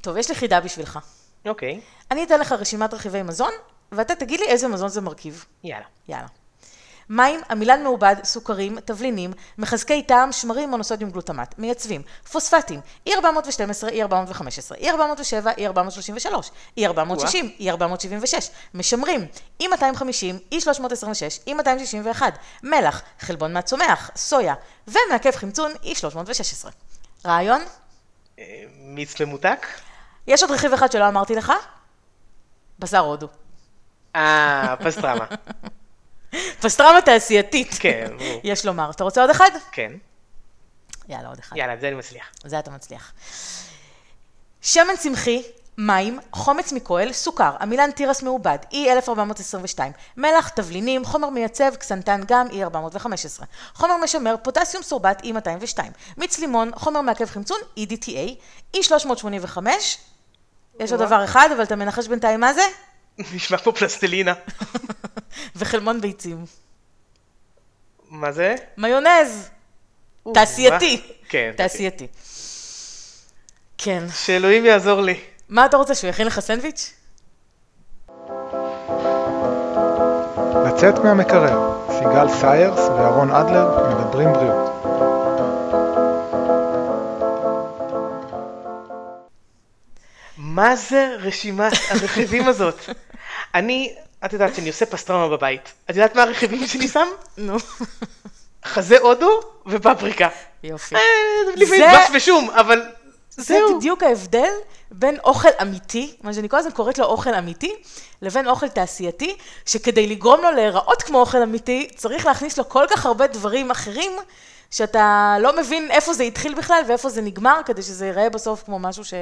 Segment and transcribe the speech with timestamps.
[0.00, 0.98] טוב, יש לי חידה בשבילך.
[1.46, 3.52] אוקיי, אני אתן לך רשימת רכיבי מזון,
[3.92, 5.44] ואתה תגיד לי איזה מזון זה מרכיב.
[5.64, 5.86] יאללה.
[6.08, 6.26] יאללה.
[7.10, 13.10] מים, עמילן מעובד, סוכרים, תבלינים, מחזקי טעם, שמרים, מונוסודיום גלוטמט, מייצבים, פוספטים, E412,
[13.82, 18.34] E415, E407, E433, E460, E476,
[18.74, 19.26] משמרים,
[19.62, 22.22] E250, E326, E261,
[22.62, 24.54] מלח, חלבון מהצומח, סויה,
[24.88, 26.68] ומעכב חמצון E316.
[27.26, 27.62] רעיון?
[28.78, 29.66] מיץ ממותק?
[30.26, 31.52] יש עוד רכיב אחד שלא אמרתי לך,
[32.78, 33.28] בשר הודו.
[34.16, 35.26] אה, פסטרמה.
[36.62, 37.74] פסטרמה תעשייתית.
[37.80, 38.40] כן, ברור.
[38.52, 38.90] יש לומר.
[38.90, 39.50] אתה רוצה עוד אחד?
[39.72, 39.92] כן.
[41.08, 41.56] יאללה, עוד אחד.
[41.56, 42.30] יאללה, זה אני מצליח.
[42.44, 43.12] זה אתה מצליח.
[44.62, 45.42] שמן צמחי,
[45.78, 49.78] מים, חומץ מכהל, סוכר, עמילן תירס מעובד, E1422,
[50.16, 55.78] מלח, תבלינים, חומר מייצב, קסנטן גם, E415, חומר משמר, פוטסיום סורבט, E202,
[56.16, 58.30] מיץ לימון, חומר מעכב חמצון, EDTA,
[58.76, 59.58] E385,
[60.80, 61.02] יש עוד.
[61.02, 62.62] דבר אחד, אבל אתה מנחש בינתיים מה זה?
[63.34, 64.32] נשמע פה פלסטלינה.
[65.56, 66.44] וחלמון ביצים.
[68.10, 68.54] מה זה?
[68.76, 69.48] מיונז,
[70.34, 71.02] תעשייתי.
[71.28, 71.52] כן.
[71.56, 72.06] תעשייתי.
[73.78, 74.04] כן.
[74.14, 75.20] שאלוהים יעזור לי.
[75.48, 76.94] מה אתה רוצה, שהוא יכין לך סנדוויץ'?
[80.66, 84.68] לצאת מהמקרר, סיגל סיירס ואהרון אדלר מדברים בריאות.
[90.36, 92.80] מה זה רשימת הרכיבים הזאת?
[93.54, 95.72] אני, את יודעת שאני עושה פסטרמה בבית.
[95.90, 97.08] את יודעת מה הרכיבים שאני שם?
[97.38, 97.56] נו.
[98.64, 100.28] חזה הודו ופפריקה.
[100.62, 100.94] יופי.
[100.94, 101.00] אה,
[101.56, 102.82] לפעמים זה- דבש ושום, אבל
[103.40, 103.58] זה.
[103.76, 104.50] בדיוק ההבדל
[104.90, 107.74] בין אוכל אמיתי, מה שאני כל הזמן קוראת לו אוכל אמיתי,
[108.22, 109.36] לבין אוכל תעשייתי,
[109.66, 114.12] שכדי לגרום לו להיראות כמו אוכל אמיתי, צריך להכניס לו כל כך הרבה דברים אחרים,
[114.70, 118.78] שאתה לא מבין איפה זה התחיל בכלל ואיפה זה נגמר, כדי שזה ייראה בסוף כמו
[118.78, 119.14] משהו ש...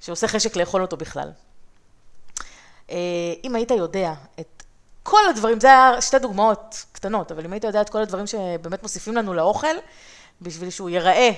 [0.00, 1.30] שעושה חשק לאכול אותו בכלל.
[2.90, 2.96] אה,
[3.44, 4.62] אם היית יודע את
[5.02, 8.82] כל הדברים, זה היה שתי דוגמאות קטנות, אבל אם היית יודע את כל הדברים שבאמת
[8.82, 9.76] מוסיפים לנו לאוכל,
[10.42, 11.30] בשביל שהוא ייראה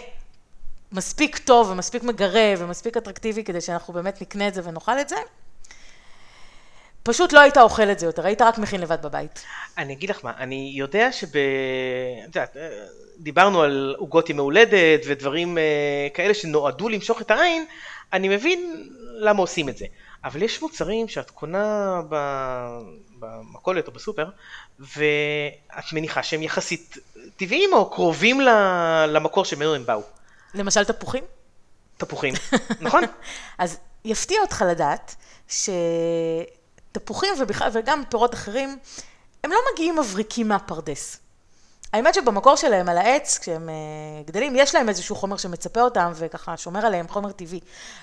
[0.93, 5.17] מספיק טוב ומספיק מגרה ומספיק אטרקטיבי כדי שאנחנו באמת נקנה את זה ונאכל את זה,
[7.03, 9.45] פשוט לא היית אוכל את זה יותר, היית רק מכין לבד בבית.
[9.79, 11.27] אני אגיד לך מה, אני יודע שב...
[11.27, 12.57] את יודעת,
[13.19, 15.63] דיברנו על עוגות ימי הולדת ודברים אה,
[16.15, 17.65] כאלה שנועדו למשוך את העין,
[18.13, 18.89] אני מבין
[19.19, 19.87] למה עושים את זה.
[20.25, 22.01] אבל יש מוצרים שאת קונה
[23.19, 24.27] במכולת או בסופר,
[24.79, 26.99] ואת מניחה שהם יחסית
[27.37, 28.41] טבעיים או קרובים
[29.09, 30.03] למקור שממנו הם באו.
[30.55, 31.25] למשל תפוחים?
[31.97, 32.35] תפוחים,
[32.81, 33.03] נכון?
[33.59, 35.15] אז יפתיע אותך לדעת
[35.49, 38.79] שתפוחים ובכלל, וגם פירות אחרים,
[39.45, 41.22] הם לא מגיעים מבריקים מהפרדס.
[41.93, 43.75] האמת שבמקור שלהם על העץ, כשהם אה,
[44.27, 47.61] גדלים, יש להם איזשהו חומר שמצפה אותם וככה שומר עליהם, חומר טבעי.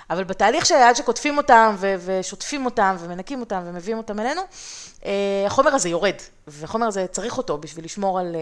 [0.10, 4.42] אבל בתהליך שעד שקוטפים אותם ו- ושוטפים אותם ומנקים אותם ומביאים אותם אלינו,
[5.06, 5.12] אה,
[5.46, 6.16] החומר הזה יורד,
[6.48, 8.42] והחומר הזה צריך אותו בשביל לשמור על, אה,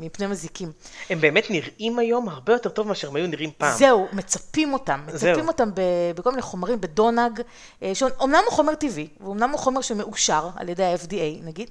[0.00, 0.72] מפני מזיקים.
[1.10, 3.76] הם באמת נראים היום הרבה יותר טוב מאשר הם היו נראים פעם.
[3.76, 5.46] זהו, מצפים אותם, מצפים זהו.
[5.46, 5.70] אותם
[6.16, 7.40] בכל מיני חומרים, בדונג,
[7.82, 11.70] אה, שאומנם הוא חומר טבעי, ואומנם הוא חומר שמאושר על ידי ה-FDA נגיד,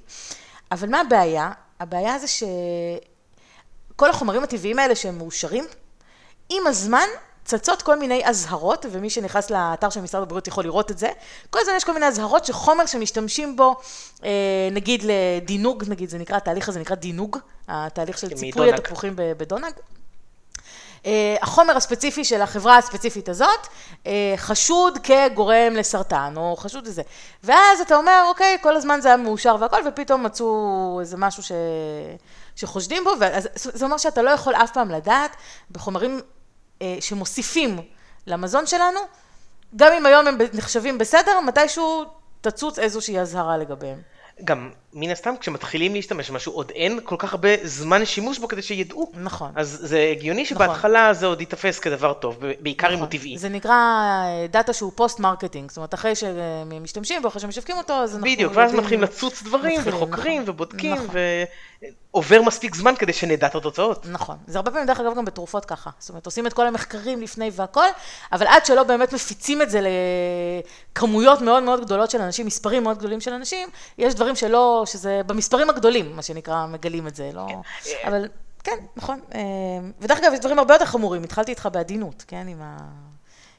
[0.72, 1.50] אבל מה הבעיה?
[1.82, 5.64] הבעיה זה שכל החומרים הטבעיים האלה שהם מאושרים,
[6.48, 7.06] עם הזמן
[7.44, 11.08] צצות כל מיני אזהרות, ומי שנכנס לאתר של משרד הבריאות יכול לראות את זה,
[11.50, 13.76] כל הזמן יש כל מיני אזהרות שחומר שמשתמשים בו,
[14.24, 14.30] אה,
[14.72, 17.38] נגיד לדינוג, נגיד זה נקרא, התהליך הזה נקרא דינוג,
[17.68, 18.72] התהליך של ציפוי.
[18.72, 19.72] התפוחים בדונג.
[21.06, 23.66] אה, החומר הספציפי של החברה הספציפית הזאת
[24.06, 27.02] אה, חשוד כגורם לסרטן, או חשוד לזה.
[27.44, 31.52] ואז אתה אומר, אוקיי, כל הזמן זה היה מאושר והכל, ופתאום מצאו איזה משהו ש...
[32.56, 35.36] שחושדים בו, ואז, זה אומר שאתה לא יכול אף פעם לדעת
[35.70, 36.20] בחומרים
[36.82, 37.80] אה, שמוסיפים
[38.26, 39.00] למזון שלנו,
[39.76, 42.04] גם אם היום הם נחשבים בסדר, מתישהו
[42.40, 44.00] תצוץ איזושהי אזהרה לגביהם.
[44.44, 48.62] גם מן הסתם כשמתחילים להשתמש במשהו עוד אין כל כך הרבה זמן שימוש בו כדי
[48.62, 49.12] שידעו.
[49.14, 49.50] נכון.
[49.54, 53.34] אז זה הגיוני שבהתחלה זה עוד ייתפס כדבר טוב, בעיקר אם הוא טבעי.
[53.34, 53.38] נכון.
[53.38, 57.92] זה נקרא אה, דאטה שהוא post marketing, זאת אומרת אחרי שמשתמשים בו, אחרי שמשווקים אותו,
[57.92, 60.54] אז אנחנו בדיוק, ואז מתחילים לצוץ דברים, מתחילים, וחוקרים, נכון.
[60.54, 61.14] ובודקים, נכון.
[62.12, 64.06] ועובר מספיק זמן כדי שנדע את התוצאות.
[64.06, 64.36] נכון.
[64.46, 65.90] זה הרבה פעמים, דרך אגב, גם בתרופות ככה.
[65.98, 67.86] זאת אומרת, עושים את כל המחקרים לפני והכל,
[68.32, 69.80] אבל עד שלא באמת מפיצים את זה
[70.92, 73.68] לכמויות מאוד מאוד גדולות של אנשים, מספרים מאוד גדולים של אנשים,
[73.98, 77.46] יש דברים שלא, שזה במספרים הגדולים, מה שנקרא, מגלים את זה, לא...
[78.04, 78.28] אבל,
[78.64, 79.20] כן, נכון.
[79.34, 79.40] אה,
[80.00, 81.22] ודרך אגב, יש דברים הרבה יותר חמורים.
[81.22, 82.76] התחלתי איתך בעדינות, כן, עם ה...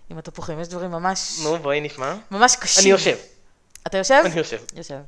[0.10, 0.60] עם התפוחים.
[0.60, 2.16] יש דברים ממש, נו, בואי נשמע.
[2.32, 2.84] ממש קשים.
[2.84, 3.18] אני יושב,
[3.88, 4.22] אתה יושב?
[4.26, 4.60] אני יושב.
[4.76, 5.00] יושב.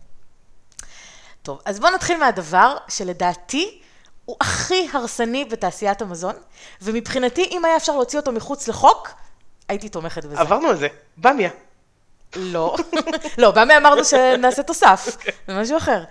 [1.42, 3.82] טוב, אז בואו נתחיל מהדבר שלדעתי
[4.26, 6.36] הוא הכי הרסני בתעשיית המזון,
[6.82, 9.10] ומבחינתי, אם היה אפשר להוציא אותו מחוץ לחוק,
[9.68, 10.40] הייתי תומכת בזה.
[10.40, 10.88] עברנו על זה,
[11.18, 11.50] במיה.
[12.36, 12.76] לא,
[13.38, 15.18] לא, במי אמרנו שנעשה תוסף,
[15.48, 16.04] זה משהו אחר.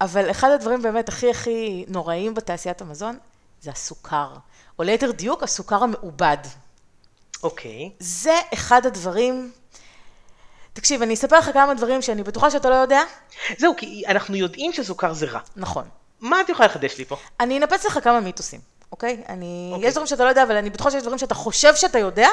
[0.00, 3.18] אבל אחד הדברים באמת הכי הכי נוראים בתעשיית המזון,
[3.60, 4.28] זה הסוכר.
[4.78, 6.36] או ליתר דיוק, הסוכר המעובד.
[7.42, 7.90] אוקיי.
[7.98, 9.52] זה אחד הדברים...
[10.72, 13.02] תקשיב, אני אספר לך כמה דברים שאני בטוחה שאתה לא יודע.
[13.58, 15.40] זהו, כי אנחנו יודעים שסוכר זה רע.
[15.56, 15.84] נכון.
[16.20, 17.16] מה את יכולה לחדש לי פה?
[17.40, 18.60] אני אנפץ לך כמה מיתוסים,
[18.92, 19.22] אוקיי?
[19.28, 19.70] אני...
[19.72, 19.88] אוקיי.
[19.88, 22.28] יש דברים שאתה לא יודע, אבל אני בטוחה שיש דברים שאתה חושב שאתה יודע,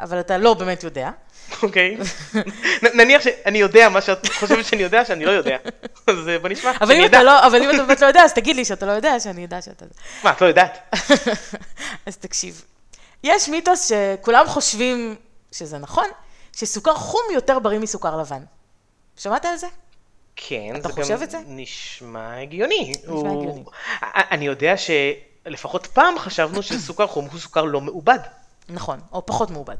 [0.00, 1.10] אבל אתה לא באמת יודע.
[1.62, 1.96] אוקיי.
[2.94, 5.56] נניח שאני יודע מה שאת חושבת שאני יודע שאני לא יודע.
[6.06, 6.72] אז אה, בוא נשמע.
[6.72, 7.22] שאני אתה אדע.
[7.22, 9.62] לא, אבל אם אתה באמת לא יודע, אז תגיד לי שאתה לא יודע, שאני אדע
[9.62, 9.84] שאתה...
[10.24, 10.94] מה, את לא יודעת?
[12.06, 12.64] אז תקשיב,
[13.24, 15.16] יש מיתוס שכולם חושבים
[15.52, 16.06] שזה נכון,
[16.56, 18.42] שסוכר חום יותר בריא מסוכר לבן.
[19.16, 19.66] שמעת על זה?
[20.36, 21.38] כן, אתה חושב את זה?
[21.46, 22.92] נשמע הגיוני.
[23.04, 23.64] נשמע הגיוני.
[24.02, 28.18] אני יודע שלפחות פעם חשבנו שסוכר חום הוא סוכר לא מעובד.
[28.68, 29.76] נכון, או פחות מעובד.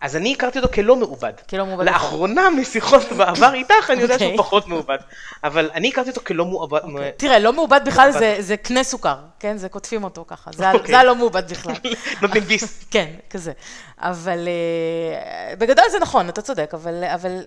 [0.00, 1.32] אז אני הכרתי אותו כלא מעובד.
[1.50, 1.84] כלא מעובד.
[1.84, 4.28] לאחרונה משיחות בעבר איתך אני יודע אוקיי.
[4.28, 4.96] שהוא פחות מעובד.
[5.44, 6.80] אבל אני הכרתי אותו כלא מעובד.
[7.16, 8.10] תראה, לא מעובד בכלל.
[8.40, 9.56] זה, קנה סוכר, כן?
[9.56, 10.50] זה קוטפים אותו ככה.
[10.54, 10.94] זה, אוקיי.
[10.94, 11.74] הלא מעובד בכלל.
[12.22, 12.84] נותנים ביס.
[12.90, 13.52] כן, כזה.
[13.98, 17.42] אבל אה, בגדול זה נכון, אתה צודק, אבל,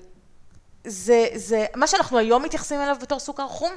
[0.86, 3.72] זה, מה שאנחנו היום מתייחסים אליו בתור סוכר חום,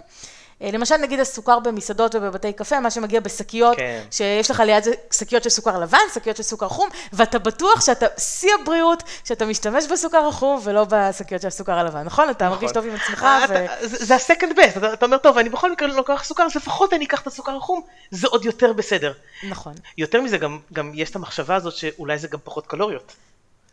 [0.61, 4.03] למשל נגיד הסוכר במסעדות ובבתי קפה, מה שמגיע בשקיות, כן.
[4.11, 8.07] שיש לך ליד זה שקיות של סוכר לבן, שקיות של סוכר חום, ואתה בטוח שאתה
[8.19, 12.31] שיא הבריאות, שאתה משתמש בסוכר החום ולא בשקיות של הסוכר הלבן, נכון?
[12.31, 13.55] אתה מרגיש טוב עם עצמך, אה, ו...
[13.65, 16.55] אתה- זה זה ה-second best, אתה אתה אומר, טוב, אני בכל מקרה לוקח סוכר, אז
[16.57, 17.81] לפחות אני אקח את הסוכר החום,
[18.11, 19.13] זה עוד יותר בסדר.
[19.49, 19.73] נכון.
[19.99, 23.13] יותר מזה, גם- גם יש את המחשבה הזאת שאולי זה גם פחות קלוריות.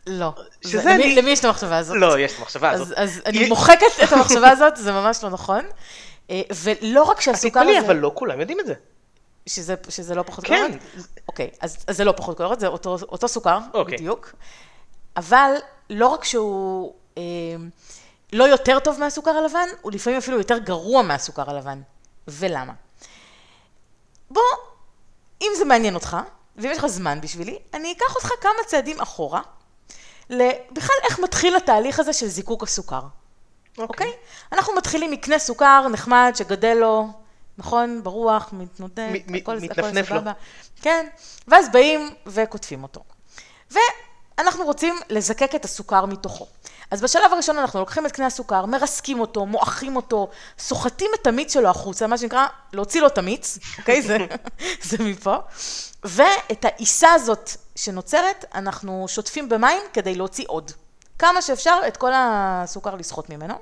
[0.06, 0.32] לא.
[0.64, 1.96] שזה זה- למי- אני- למי יש את המחשבה הזאת?
[2.00, 2.88] לא, יש את המחשבה הזאת.
[2.88, 5.64] אז, אז אני מוחקת את המחשבה הזאת, זה ממש לא נכון.
[6.30, 8.74] אה, ולא רק שהסוכר תתפלאי, הזה, אבל לא כולם יודעים את זה.
[9.46, 10.56] שזה, שזה לא פחות כן.
[10.56, 10.82] קלוריות?
[11.28, 13.96] אוקיי, אז, אז זה לא פחות קלוריות, זה אותו, אותו סוכר, אוקיי.
[13.96, 14.32] בדיוק.
[15.16, 15.54] אבל
[15.90, 17.22] לא רק שהוא אה,
[18.32, 21.80] לא יותר טוב מהסוכר הלבן, הוא לפעמים אפילו יותר גרוע מהסוכר הלבן.
[22.28, 22.72] ולמה?
[24.30, 24.42] בוא,
[25.42, 26.16] אם זה מעניין אותך,
[26.56, 29.40] ואם יש לך זמן בשבילי, אני אקח אותך כמה צעדים אחורה,
[30.72, 33.02] בכלל איך מתחיל התהליך הזה של זיקוק הסוכר.
[33.78, 34.12] אוקיי?
[34.52, 37.08] אנחנו מתחילים מקנה סוכר נחמד שגדל לו,
[37.58, 38.02] נכון?
[38.02, 40.16] ברוח, מתנודד, מ- מ- הכל, הכל מתנפנף לו.
[40.16, 40.32] סבבה.
[40.82, 41.06] כן,
[41.48, 43.00] ואז באים וקוטפים אותו.
[43.70, 46.46] ואנחנו רוצים לזקק את הסוכר מתוכו.
[46.90, 50.28] אז בשלב הראשון אנחנו לוקחים את קנה הסוכר, מרסקים אותו, מועכים אותו,
[50.58, 54.02] סוחטים את המיץ שלו החוצה, מה שנקרא להוציא לו את המיץ, אוקיי?
[54.02, 54.18] זה,
[54.88, 55.36] זה מפה.
[56.04, 60.72] ואת העיסה הזאת שנוצרת, אנחנו שוטפים במים כדי להוציא עוד.
[61.22, 63.54] כמה שאפשר את כל הסוכר לסחוט ממנו.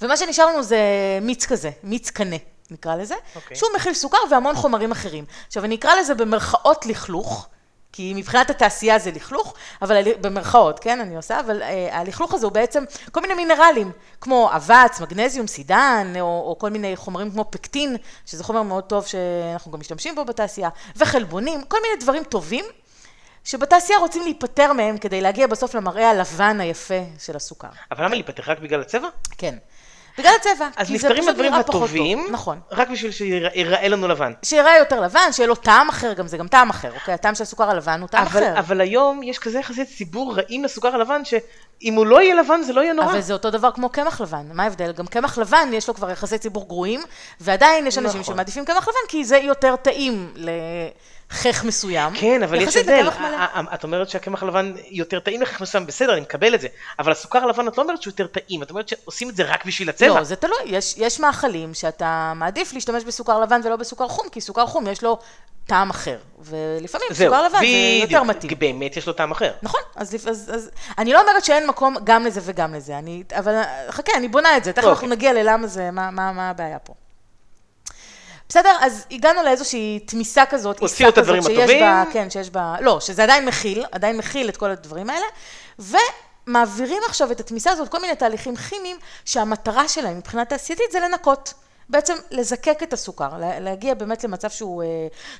[0.00, 0.78] ומה שנשאר לנו זה
[1.22, 2.36] מיץ כזה, מיץ קנה,
[2.70, 3.56] נקרא לזה, אוקיי.
[3.56, 5.24] שהוא מכיל סוכר והמון חומרים אחרים.
[5.46, 7.48] עכשיו, אני אקרא לזה במרכאות לכלוך,
[7.92, 12.52] כי מבחינת התעשייה זה לכלוך, אבל במרכאות, כן, אני עושה, אבל אה, הלכלוך הזה הוא
[12.52, 17.96] בעצם כל מיני מינרלים, כמו אבץ, מגנזיום, סידן, או, או כל מיני חומרים כמו פקטין,
[18.26, 22.64] שזה חומר מאוד טוב שאנחנו גם משתמשים בו בתעשייה, וחלבונים, כל מיני דברים טובים,
[23.44, 27.68] שבתעשייה רוצים להיפטר מהם כדי להגיע בסוף למראה הלבן היפה של הסוכר.
[27.92, 29.08] אבל למה להיפתח רק בגלל הצבע?
[29.38, 29.54] כן.
[30.18, 30.68] בגלל הצבע.
[30.76, 32.32] אז נפטרים פחות הטובים, טוב.
[32.32, 32.60] נכון.
[32.70, 34.32] רק בשביל שיראה לנו לבן.
[34.42, 37.14] שיראה יותר לבן, שיהיה לו טעם אחר, גם זה גם טעם אחר, אוקיי?
[37.14, 38.58] הטעם של הסוכר הלבן הוא טעם אבל, אחר.
[38.58, 41.22] אבל היום יש כזה יחסי ציבור רעים לסוכר הלבן,
[41.84, 43.10] שאם הוא לא יהיה לבן זה לא יהיה נורא.
[43.12, 44.92] אבל זה אותו דבר כמו קמח לבן, מה ההבדל?
[44.92, 47.00] גם קמח לבן יש לו כבר יחסי ציבור גרועים,
[47.40, 48.34] ועדיין יש אנשים נכון.
[48.34, 52.12] שמעדיפים קמח לבן כי זה יותר טעים לחך מסוים.
[52.14, 53.00] כן, אבל יש הבדל.
[53.02, 53.36] לקמח מלא.
[53.36, 56.68] ה- ה- את אומרת שהקמח הלבן יותר טעים לך מסוים, בסדר, אני מקבל את זה.
[56.98, 59.64] אבל הסוכר הלבן את לא אומרת שהוא יותר טעים, את אומרת שעושים את זה רק
[59.64, 60.08] בשביל הצבע.
[60.08, 64.40] לא, זה תלוי, יש, יש מאכלים שאתה מעדיף להשתמש בסוכר לבן ולא בסוכר חום, כי
[64.40, 65.18] סוכר חום יש לו
[65.66, 67.66] טעם אחר, ולפעמים סוכר לבן זה
[68.02, 68.48] יותר מתאים.
[68.48, 69.52] כי באמת יש לו טעם אחר.
[69.62, 73.62] נכון, אז, אז, אז אני לא אומרת שאין מקום גם לזה וגם לזה, אני, אבל
[73.90, 74.92] חכה, אני בונה את זה, תכף אוקיי.
[74.92, 76.94] אנחנו נגיע ללמה זה, מה, מה, מה הבעיה פה.
[78.48, 81.80] בסדר, אז הגענו לאיזושהי תמיסה כזאת, הוציאו עיסה את הדברים כזאת שיש הטובים.
[81.80, 85.26] בה, כן, שיש בה, לא, שזה עדיין מכיל, עדיין מכיל את כל הדברים האלה,
[85.78, 91.54] ומעבירים עכשיו את התמיסה הזאת, כל מיני תהליכים כימיים, שהמטרה שלהם מבחינה תעשייתית זה לנקות.
[91.88, 94.88] בעצם לזקק את הסוכר, לה- להגיע באמת למצב שהוא, אה,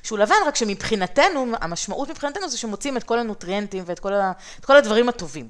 [0.03, 4.65] שהוא לבן, רק שמבחינתנו, המשמעות מבחינתנו זה שמוצאים את כל הנוטריאנטים ואת כל, ה, את
[4.65, 5.49] כל הדברים הטובים.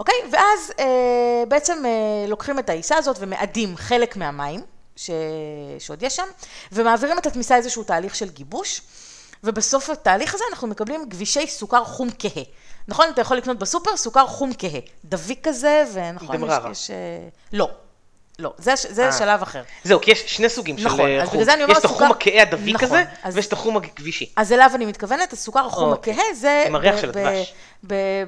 [0.00, 0.14] אוקיי?
[0.32, 0.84] ואז אה,
[1.48, 4.60] בעצם אה, לוקחים את העיסה הזאת ומאדים חלק מהמים,
[4.96, 5.10] ש...
[5.78, 6.26] שעוד יש שם,
[6.72, 8.80] ומעבירים את התמיסה איזשהו תהליך של גיבוש,
[9.44, 12.42] ובסוף התהליך הזה אנחנו מקבלים גבישי סוכר חום כהה.
[12.88, 13.06] נכון?
[13.08, 14.80] אתה יכול לקנות בסופר סוכר חום כהה.
[15.04, 16.26] דביק כזה, ונכון,
[16.70, 16.80] יש...
[16.80, 16.96] יש אה,
[17.52, 17.70] לא.
[18.38, 19.12] לא, זה, זה אה.
[19.12, 19.62] שלב אחר.
[19.84, 21.34] זהו, כי יש שני סוגים נכון, של אה, אז חום.
[21.34, 23.76] בגלל זה אני אומרת, יש את החום הכהה הדביק נכון, הזה, אז- ויש את החום
[23.76, 24.32] הכבישי.
[24.36, 26.12] אז אליו אני מתכוונת, הסוכר החום אוקיי.
[26.12, 26.64] הכהה זה...
[26.66, 27.54] עם הריח של הדבש.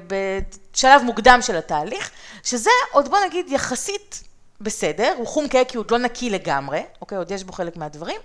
[0.07, 2.11] בשלב מוקדם של התהליך,
[2.43, 4.23] שזה עוד בוא נגיד יחסית
[4.61, 7.77] בסדר, הוא חום כהה כי הוא עוד לא נקי לגמרי, אוקיי, עוד יש בו חלק
[7.77, 8.21] מהדברים,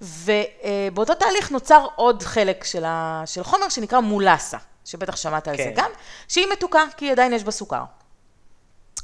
[0.00, 5.62] ובאותו תהליך נוצר עוד חלק של, ה, של חומר שנקרא מולסה, שבטח שמעת על זה
[5.62, 5.72] כן.
[5.74, 5.90] גם,
[6.28, 7.82] שהיא מתוקה, כי עדיין יש בה סוכר.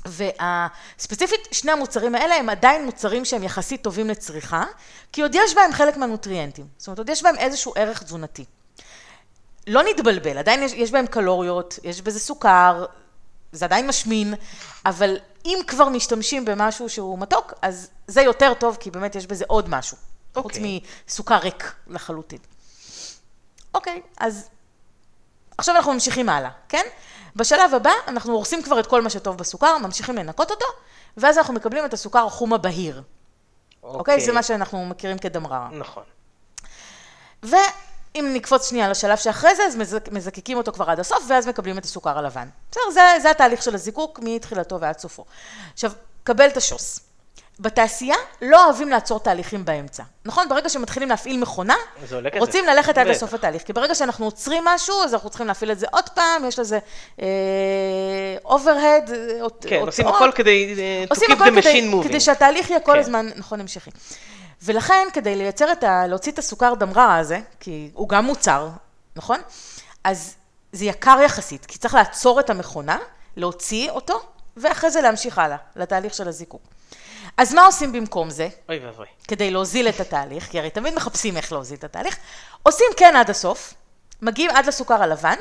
[0.09, 4.65] וספציפית, שני המוצרים האלה הם עדיין מוצרים שהם יחסית טובים לצריכה,
[5.13, 6.67] כי עוד יש בהם חלק מהנוטריאנטים.
[6.77, 8.45] זאת אומרת, עוד יש בהם איזשהו ערך תזונתי.
[9.67, 12.85] לא נתבלבל, עדיין יש, יש בהם קלוריות, יש בזה סוכר,
[13.53, 14.35] זה עדיין משמין,
[14.87, 19.45] אבל אם כבר משתמשים במשהו שהוא מתוק, אז זה יותר טוב, כי באמת יש בזה
[19.49, 19.97] עוד משהו.
[20.35, 20.81] חוץ אוקיי.
[21.09, 22.39] מסוכר ריק לחלוטין.
[23.75, 24.49] אוקיי, אז
[25.59, 26.85] עכשיו אנחנו ממשיכים הלאה, כן?
[27.37, 30.67] בשלב הבא אנחנו הורסים כבר את כל מה שטוב בסוכר, ממשיכים לנקות אותו,
[31.17, 33.03] ואז אנחנו מקבלים את הסוכר החום הבהיר.
[33.83, 34.21] אוקיי?
[34.21, 35.69] זה מה שאנחנו מכירים כדמררה.
[35.73, 36.03] נכון.
[37.43, 41.79] ואם נקפוץ שנייה לשלב שאחרי זה, אז מזק, מזקקים אותו כבר עד הסוף, ואז מקבלים
[41.79, 42.49] את הסוכר הלבן.
[42.71, 45.25] בסדר, זה, זה התהליך של הזיקוק מתחילתו ועד סופו.
[45.73, 45.93] עכשיו,
[46.25, 47.01] קבל את השוס.
[47.61, 50.03] בתעשייה לא אוהבים לעצור תהליכים באמצע.
[50.25, 50.49] נכון?
[50.49, 51.75] ברגע שמתחילים להפעיל מכונה.
[52.39, 53.07] רוצים ללכת עד.
[53.07, 53.63] לסוף התהליך.
[53.63, 56.79] כי ברגע שאנחנו עוצרים משהו, אז אנחנו צריכים להפעיל את זה עוד פעם, יש לזה
[58.45, 59.11] אוברהד,
[59.61, 62.09] כן, עושים הכל כדי אה, עושים הכל כדי, moving.
[62.09, 62.99] כדי שהתהליך יהיה כל כן.
[62.99, 63.91] הזמן, נכון, המשכי.
[64.63, 66.07] ולכן, כדי לייצר את ה...
[66.07, 68.69] להוציא את הסוכר דמררה הזה, כי הוא גם מוצר,
[69.17, 69.41] נכון?
[70.05, 70.35] אז
[70.73, 72.99] זה יקר יחסית, כי צריך לעצור את המכונה,
[73.37, 74.21] להוציא אותו,
[74.57, 76.74] ואחרי זה להמשיך הלאה, לתהליך של הזיקוק.
[77.37, 78.49] אז מה עושים במקום זה?
[78.69, 79.07] אוי ואבוי.
[79.29, 82.17] כדי להוזיל את התהליך, כי הרי תמיד מחפשים איך להוזיל את התהליך,
[82.63, 83.75] עושים כן עד הסוף,
[84.23, 85.37] מגיעים עד לסוכר הלבן,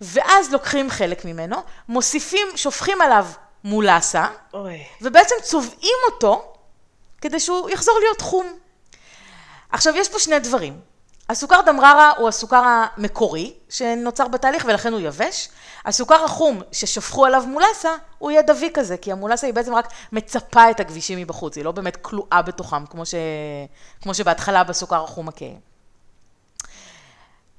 [0.00, 1.56] ואז לוקחים חלק ממנו,
[1.88, 3.26] מוסיפים, שופכים עליו
[3.64, 4.84] מולסה, אוי.
[5.00, 6.54] ובעצם צובעים אותו
[7.20, 8.58] כדי שהוא יחזור להיות חום.
[9.70, 10.80] עכשיו, יש פה שני דברים.
[11.28, 15.48] הסוכר דמררה הוא הסוכר המקורי שנוצר בתהליך ולכן הוא יבש.
[15.84, 20.70] הסוכר החום ששפכו עליו מולסה, הוא יהיה דבי כזה, כי המולסה היא בעצם רק מצפה
[20.70, 23.14] את הכבישים מבחוץ, היא לא באמת כלואה בתוכם, כמו, ש...
[24.02, 25.48] כמו שבהתחלה בסוכר החום הכהה.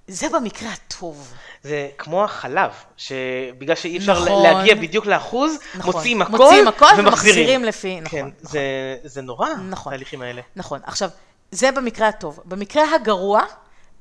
[0.08, 1.34] זה במקרה הטוב.
[1.64, 4.44] זה כמו החלב, שבגלל שאי אפשר נכון.
[4.44, 5.94] להגיע בדיוק לאחוז, נכון.
[5.96, 7.08] מוציאים הכל, מוציאים הכל ומחזירים.
[7.08, 8.52] ומחזירים לפי- נכון, כן, נכון.
[8.52, 8.62] זה,
[9.04, 9.94] זה נורא, נכון.
[9.94, 10.42] התהליכים האלה.
[10.56, 10.80] נכון.
[10.84, 11.10] עכשיו,
[11.54, 12.40] זה במקרה הטוב.
[12.46, 13.42] במקרה הגרוע,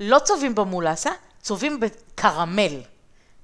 [0.00, 1.10] לא צובעים במולסה,
[1.42, 2.80] צובעים בקרמל.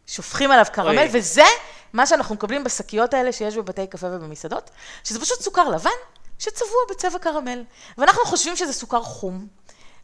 [0.07, 1.09] שופכים עליו קרמל, אוי.
[1.13, 1.45] וזה
[1.93, 4.71] מה שאנחנו מקבלים בשקיות האלה שיש בבתי קפה ובמסעדות,
[5.05, 5.91] שזה פשוט סוכר לבן
[6.39, 7.65] שצבוע בצבע קרמל.
[7.99, 9.47] ואנחנו חושבים שזה סוכר חום,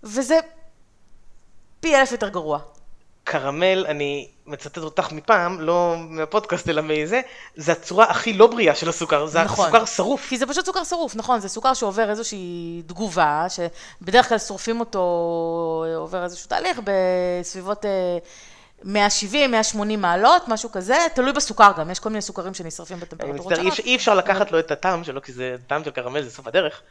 [0.03, 0.39] וזה
[1.81, 2.59] פי אלף יותר גרוע.
[3.25, 7.21] קרמל, אני מצטט אותך מפעם, לא מהפודקאסט אלא מזה,
[7.57, 9.67] זה הצורה הכי לא בריאה של הסוכר, זה נכון.
[9.67, 10.27] סוכר שרוף.
[10.29, 15.01] כי זה פשוט סוכר שרוף, נכון, זה סוכר שעובר איזושהי תגובה, שבדרך כלל שורפים אותו,
[15.97, 17.91] עובר איזשהו תהליך בסביבות אה,
[18.85, 23.53] 170, 180 מעלות, משהו כזה, תלוי בסוכר גם, יש כל מיני סוכרים שנשרפים בטמפרטורות.
[23.53, 26.47] אפשר- אי אפשר לקחת לו את הטעם שלו, כי זה טעם של קרמל, זה סוף
[26.47, 26.83] הדרך.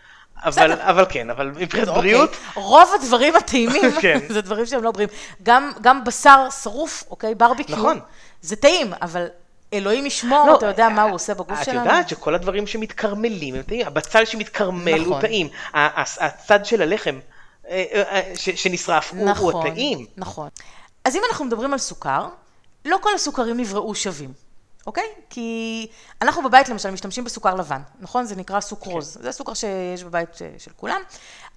[0.44, 2.02] אבל, אבל כן, אבל מבחינת אוקיי.
[2.02, 4.20] בריאות, רוב הדברים הטעימים, כן.
[4.30, 5.10] זה דברים שהם לא בריאים.
[5.44, 8.00] גם, גם בשר שרוף, אוקיי, ברביקיו, נכון.
[8.42, 9.28] זה טעים, אבל
[9.74, 11.80] אלוהים ישמור, לא, אתה יודע מה הוא עושה בגוף את שלנו?
[11.80, 15.22] יודעת שכל הדברים שמתקרמלים הם טעים, הבצל שמתקרמל הוא נכון.
[15.22, 17.20] טעים, ה- ה- הצד של הלחם
[17.70, 20.06] אה, אה, ש- שנשרף הוא- הוא טעים.
[20.18, 20.50] נכון.
[21.06, 22.28] אז אם אנחנו מדברים על סוכר,
[22.86, 24.34] לא כל הסוכרים נבראו שווים,
[24.88, 25.04] אוקיי?
[25.30, 25.88] כי
[26.22, 28.26] אנחנו בבית למשל משתמשים בסוכר לבן, נכון?
[28.26, 29.18] זה נקרא סוכרוז.
[29.18, 29.24] כן.
[29.24, 31.02] זה סוכר שיש בבית ש- של כולם,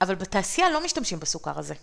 [0.00, 1.74] אבל בתעשייה לא משתמשים בסוכר הזה.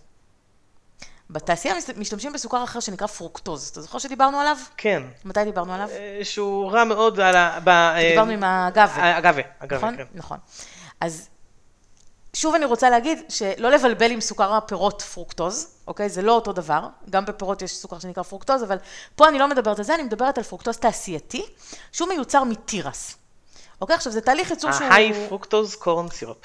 [1.30, 3.68] בתעשייה מש- משתמשים בסוכר אחר שנקרא פרוקטוז.
[3.70, 4.58] אתה זוכר שדיברנו עליו?
[4.78, 5.04] כן.
[5.26, 5.90] מתי דיברנו עליו?
[5.90, 7.60] אה, שהוא רע מאוד על ה...
[7.64, 9.18] ב- אה, דיברנו עם האגווה.
[9.18, 9.98] אגווה, אגווה, נכון?
[9.98, 10.04] כן.
[10.14, 10.38] נכון.
[11.02, 11.30] אז
[12.36, 16.10] שוב אני רוצה להגיד שלא לבלבל עם סוכר הפירות פרוקטוז, אוקיי?
[16.10, 18.78] זה לא אותו דבר, גם בפירות יש סוכר שנקרא פרוקטוז, אבל
[19.16, 21.46] פה אני לא מדברת על זה, אני מדברת על פרוקטוז תעשייתי,
[21.92, 23.16] שהוא מיוצר מתירס.
[23.82, 23.96] אוקיי?
[23.96, 24.88] עכשיו זה תהליך ייצור שהוא...
[24.88, 26.38] ה high fructose corn syrup.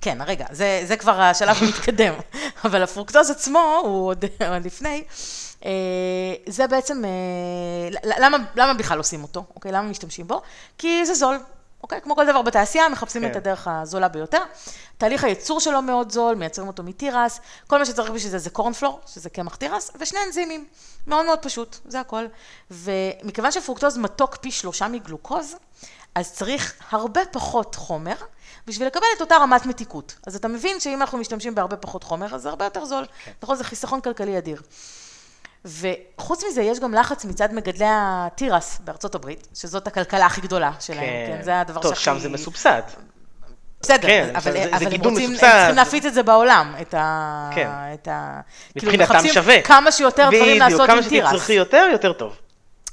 [0.00, 2.14] כן, רגע, זה, זה כבר השלב המתקדם,
[2.64, 5.04] אבל הפרוקטוז עצמו, הוא עוד, עוד לפני,
[5.64, 5.70] אה,
[6.46, 9.72] זה בעצם, אה, למה, למה בכלל עושים אותו, אוקיי?
[9.72, 10.42] למה משתמשים בו?
[10.78, 11.38] כי זה זול,
[11.82, 12.00] אוקיי?
[12.00, 13.30] כמו כל דבר בתעשייה, מחפשים כן.
[13.30, 14.42] את הדרך הזולה ביותר.
[14.98, 19.00] תהליך הייצור שלו מאוד זול, מייצרים אותו מתירס, כל מה שצריך בשביל זה זה קורנפלור,
[19.06, 20.66] שזה קמח תירס, ושני אנזימים.
[21.06, 22.24] מאוד מאוד פשוט, זה הכל.
[22.70, 25.56] ומכיוון שפרוקטוז מתוק פי שלושה מגלוקוז,
[26.14, 28.14] אז צריך הרבה פחות חומר
[28.66, 30.14] בשביל לקבל את אותה רמת מתיקות.
[30.26, 33.06] אז אתה מבין שאם אנחנו משתמשים בהרבה פחות חומר, אז זה הרבה יותר זול.
[33.24, 33.32] כן.
[33.42, 34.62] נכון, זה חיסכון כלכלי אדיר.
[35.64, 41.00] וחוץ מזה, יש גם לחץ מצד מגדלי התירס בארצות הברית, שזאת הכלכלה הכי גדולה שלהם,
[41.00, 42.04] כן, זה הדבר טוב, שהכי...
[42.04, 42.82] שם זה מסובסד.
[43.80, 45.52] בסדר, כן, אבל, זה- זה אבל הם גידול רוצים, הם מסובסד.
[45.58, 47.50] צריכים להפיץ את זה בעולם, את ה...
[47.54, 47.68] כן.
[47.94, 48.40] את ה...
[48.76, 49.62] מבחינתם מחפשים שווה.
[49.62, 51.28] כמה שיותר דברים בדיוק, לעשות כמה עם תירס.
[51.30, 52.36] שתצרכי יותר, יותר טוב.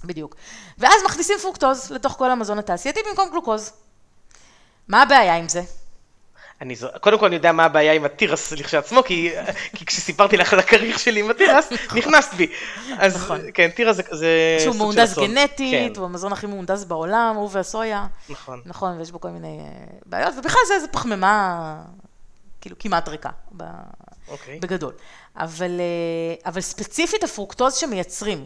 [0.04, 0.36] בדיוק.
[0.78, 3.72] ואז מכניסים פרוקטוז לתוך כל המזון התעשייתי במקום גלוקוז.
[4.88, 5.62] מה הבעיה עם זה?
[6.62, 6.88] אני זו...
[7.02, 9.32] קודם כל אני יודע מה הבעיה עם התירס לכשעצמו, כי,
[9.76, 12.48] כי כשסיפרתי לך על הכריך שלי עם התירס, נכנסת בי.
[12.98, 13.40] אז נכון.
[13.54, 15.28] כן, תירס זה, זה שהוא סוג של מהונדס אסון.
[15.28, 18.08] גנטית, כן, הוא המזון הכי מהונדס בעולם, הוא והסויה.
[18.30, 18.62] נכון.
[18.66, 21.76] נכון, ויש בו כל מיני אה, בעיות, ובכלל זה, זה פחמימה,
[22.62, 23.64] כאילו, כמעט ריקה, ב...
[24.28, 24.60] אוקיי.
[24.60, 24.94] בגדול.
[25.38, 28.46] אבל, אה, אבל ספציפית הפרוקטוז שמייצרים,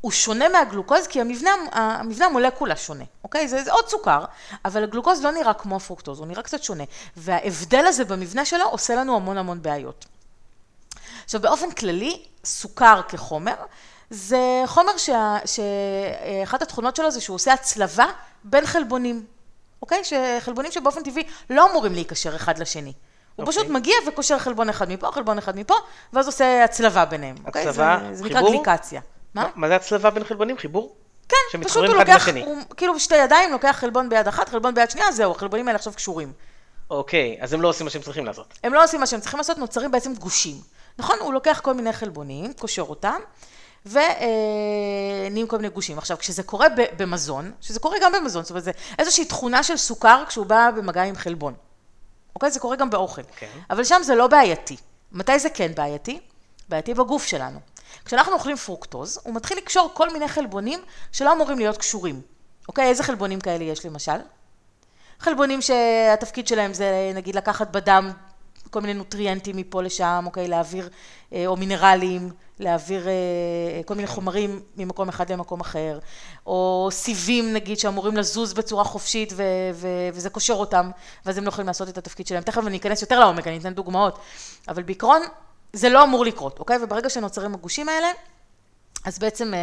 [0.00, 3.48] הוא שונה מהגלוקוז, כי המבנה, המבנה המולקולה שונה, אוקיי?
[3.48, 4.24] זה, זה עוד סוכר,
[4.64, 6.84] אבל הגלוקוז לא נראה כמו הפרוקטוז, הוא נראה קצת שונה.
[7.16, 10.06] וההבדל הזה במבנה שלו עושה לנו המון המון בעיות.
[11.24, 13.54] עכשיו, באופן כללי, סוכר כחומר,
[14.10, 18.06] זה חומר שה- שאחת התכונות שלו זה שהוא עושה הצלבה
[18.44, 19.24] בין חלבונים,
[19.82, 20.02] אוקיי?
[20.04, 22.92] שחלבונים שבאופן טבעי לא אמורים להיקשר אחד לשני.
[23.36, 23.52] הוא אוקיי.
[23.62, 25.74] פשוט מגיע וקושר חלבון אחד מפה, חלבון אחד מפה,
[26.12, 27.68] ואז עושה הצלבה ביניהם, אוקיי?
[27.68, 28.50] הצלבה, זה, זה נקרא חיבור?
[28.64, 29.00] גליקציה.
[29.34, 29.48] מה?
[29.54, 30.58] מה זה הצלבה בין חלבונים?
[30.58, 30.96] חיבור?
[31.28, 32.28] כן, פשוט הוא לוקח.
[32.44, 35.92] הוא כאילו בשתי ידיים לוקח חלבון ביד אחת, חלבון ביד שנייה, זהו, החלבונים האלה עכשיו
[35.92, 36.32] קשורים.
[36.90, 38.54] אוקיי, אז הם לא עושים מה שהם צריכים לעשות.
[38.64, 40.56] הם לא עושים מה שהם צריכים לעשות, נוצרים בעצם גושים.
[40.98, 41.16] נכון?
[41.20, 43.20] הוא לוקח כל מיני חלבונים, קושר אותם,
[43.86, 45.98] ונהיים כל מיני גושים.
[45.98, 50.24] עכשיו, כשזה קורה במזון, שזה קורה גם במזון, זאת אומרת, זה איזושהי תכונה של סוכר
[50.28, 51.54] כשהוא בא במגע עם חלבון.
[52.34, 52.50] אוקיי?
[52.50, 53.22] זה קורה גם באוכל.
[53.36, 53.46] כן.
[53.70, 54.76] אבל שם זה לא בעייתי.
[55.12, 56.20] מתי זה כן בעייתי?
[56.68, 57.58] בעייתי בגוף שלנו.
[58.04, 60.80] כשאנחנו אוכלים פרוקטוז, הוא מתחיל לקשור כל מיני חלבונים
[61.12, 62.20] שלא אמורים להיות קשורים.
[62.68, 62.88] אוקיי?
[62.88, 64.18] איזה חלבונים כאלה יש למשל?
[65.18, 68.10] חלבונים שהתפקיד שלהם זה נגיד לקחת בדם
[68.70, 70.88] כל מיני נוטריאנטים מפה לשם, אוקיי, להעביר,
[71.32, 73.12] אה, או מינרלים, להעביר אה,
[73.84, 75.98] כל מיני חומרים ממקום אחד למקום אחר,
[76.46, 79.42] או סיבים נגיד שאמורים לזוז בצורה חופשית ו-
[79.74, 80.90] ו- וזה קושר אותם,
[81.26, 82.42] ואז הם לא יכולים לעשות את התפקיד שלהם.
[82.42, 84.18] תכף אני אכנס יותר לעומק, אני אתן דוגמאות,
[84.68, 85.22] אבל בעיקרון
[85.72, 86.78] זה לא אמור לקרות, אוקיי?
[86.82, 88.08] וברגע שנוצרים הגושים האלה,
[89.04, 89.58] אז בעצם אה,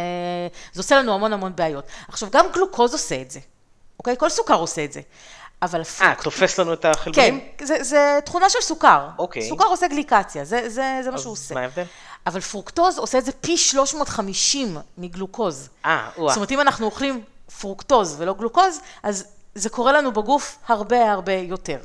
[0.72, 1.84] זה עושה לנו המון המון בעיות.
[2.08, 3.40] עכשיו, גם גלוקוז עושה את זה,
[3.98, 4.14] אוקיי?
[4.18, 5.00] כל סוכר עושה את זה.
[5.62, 7.40] אבל אה, תופס לנו את החלבונים?
[7.58, 9.08] כן, זה, זה תכונה של סוכר.
[9.18, 9.48] אוקיי.
[9.48, 11.54] סוכר עושה גליקציה, זה, זה, זה מה שהוא עושה.
[11.54, 11.84] מה ההבדל?
[12.26, 15.68] אבל פרוקטוז עושה את זה פי 350 מגלוקוז.
[15.84, 16.28] אה, וואו.
[16.28, 17.22] זאת אומרת, אם אנחנו אוכלים
[17.60, 21.78] פרוקטוז ולא גלוקוז, אז זה קורה לנו בגוף הרבה הרבה יותר,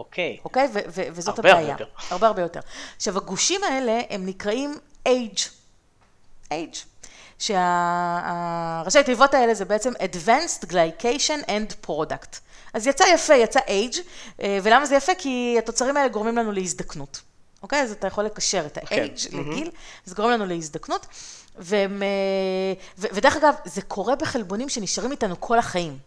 [0.00, 0.38] אוקיי.
[0.44, 0.68] אוקיי?
[0.72, 1.74] ו- ו- וזאת הרבה הרבה הבעיה.
[1.80, 1.84] יותר.
[2.10, 2.60] הרבה הרבה יותר.
[2.96, 4.78] עכשיו, הגושים האלה, הם נקראים
[5.08, 5.40] AGE.
[6.52, 6.76] AGE.
[7.38, 12.38] שהראשי תיבות האלה זה בעצם Advanced Glycation End Product.
[12.74, 13.98] אז יצא יפה, יצא age,
[14.42, 15.12] אה, ולמה זה יפה?
[15.18, 17.20] כי התוצרים האלה גורמים לנו להזדקנות.
[17.62, 17.82] אוקיי?
[17.82, 19.70] אז אתה יכול לקשר את כן, ה-age לגיל,
[20.04, 21.06] זה גורם לנו להזדקנות.
[21.56, 22.08] והם, אה,
[22.98, 25.98] ו- ודרך אגב, זה קורה בחלבונים שנשארים איתנו כל החיים.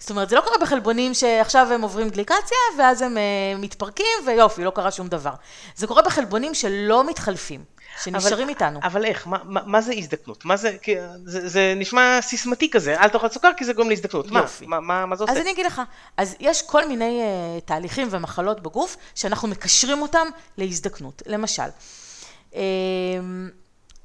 [0.00, 3.22] זאת אומרת, זה לא קורה בחלבונים שעכשיו הם עוברים גליקציה, ואז הם אה,
[3.58, 5.32] מתפרקים, ויופי, לא קרה שום דבר.
[5.76, 7.64] זה קורה בחלבונים שלא מתחלפים,
[8.02, 8.80] שנשארים אבל- איתנו.
[8.82, 9.26] אבל איך?
[9.26, 10.44] מה, מה, מה זה הזדקנות?
[10.44, 10.76] מה זה,
[11.24, 14.30] זה, זה נשמע סיסמתי כזה, אל תאכל סוכר כי זה גורם להזדקנות.
[14.30, 14.40] מה?
[14.40, 14.66] יופי.
[14.66, 15.32] מה, מה, מה זה עושה?
[15.32, 15.82] אז אני אגיד לך,
[16.16, 20.26] אז יש כל מיני uh, תהליכים ומחלות בגוף שאנחנו מקשרים אותם
[20.58, 21.22] להזדקנות.
[21.26, 21.62] למשל,
[22.52, 22.56] um,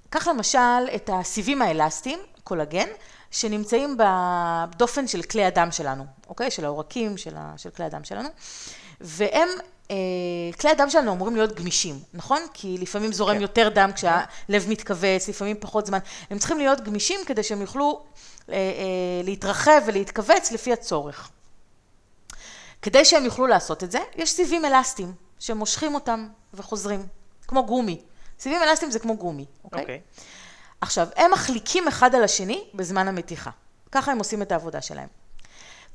[0.10, 0.60] קח למשל
[0.95, 2.88] את הסיבים האלסטיים, קולגן,
[3.34, 6.52] שנמצאים בדופן של כלי הדם שלנו, אוקיי?
[6.52, 8.30] של העורקים של, ה, של כלי הדם שלנו,
[9.02, 9.50] והם,
[9.91, 9.96] אה,
[10.60, 12.41] כלי הדם שלנו אמורים להיות גמישים, נכון?
[12.54, 13.41] כי לפעמים זורם כן.
[13.41, 16.00] יותר דם כשהלב מתכווץ, לפעמים פחות זמן.
[16.30, 18.04] הם צריכים להיות גמישים כדי שהם יוכלו
[18.50, 18.60] אה, אה,
[19.24, 21.30] להתרחב ולהתכווץ לפי הצורך.
[22.82, 27.06] כדי שהם יוכלו לעשות את זה, יש סיבים אלסטיים שמושכים אותם וחוזרים,
[27.48, 28.02] כמו גומי.
[28.39, 29.82] סיבים אלסטיים זה כמו גומי, אוקיי?
[29.82, 30.00] אוקיי.
[30.84, 33.50] עכשיו, הם מחליקים אחד על השני בזמן המתיחה.
[33.91, 35.08] ככה הם עושים את העבודה שלהם.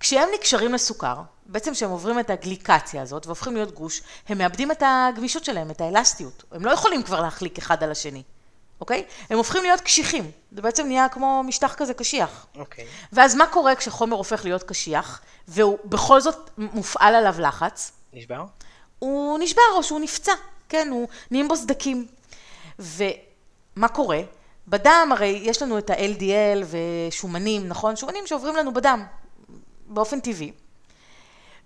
[0.01, 4.83] כשהם נקשרים לסוכר, בעצם כשהם עוברים את הגליקציה הזאת והופכים להיות גוש, הם מאבדים את
[4.87, 6.45] הגמישות שלהם, את האלסטיות.
[6.53, 8.23] הם לא יכולים כבר להחליק אחד על השני,
[8.81, 9.05] אוקיי?
[9.31, 10.31] הם הופכים להיות קשיחים.
[10.53, 12.47] זה בעצם נהיה כמו משטח כזה קשיח.
[12.57, 12.87] אוקיי.
[13.13, 17.93] ואז מה קורה כשחומר הופך להיות קשיח, והוא בכל זאת מופעל עליו לחץ?
[18.13, 18.45] נשבר?
[18.99, 20.33] הוא נשבר או שהוא נפצע,
[20.69, 22.07] כן, הוא נהיים בו סדקים.
[22.79, 24.21] ומה קורה?
[24.69, 26.65] בדם הרי יש לנו את ה-LDL
[27.11, 27.97] ושומנים, נכון?
[27.97, 29.05] שומנים שעוברים לנו בדם
[29.87, 30.53] באופן טבעי.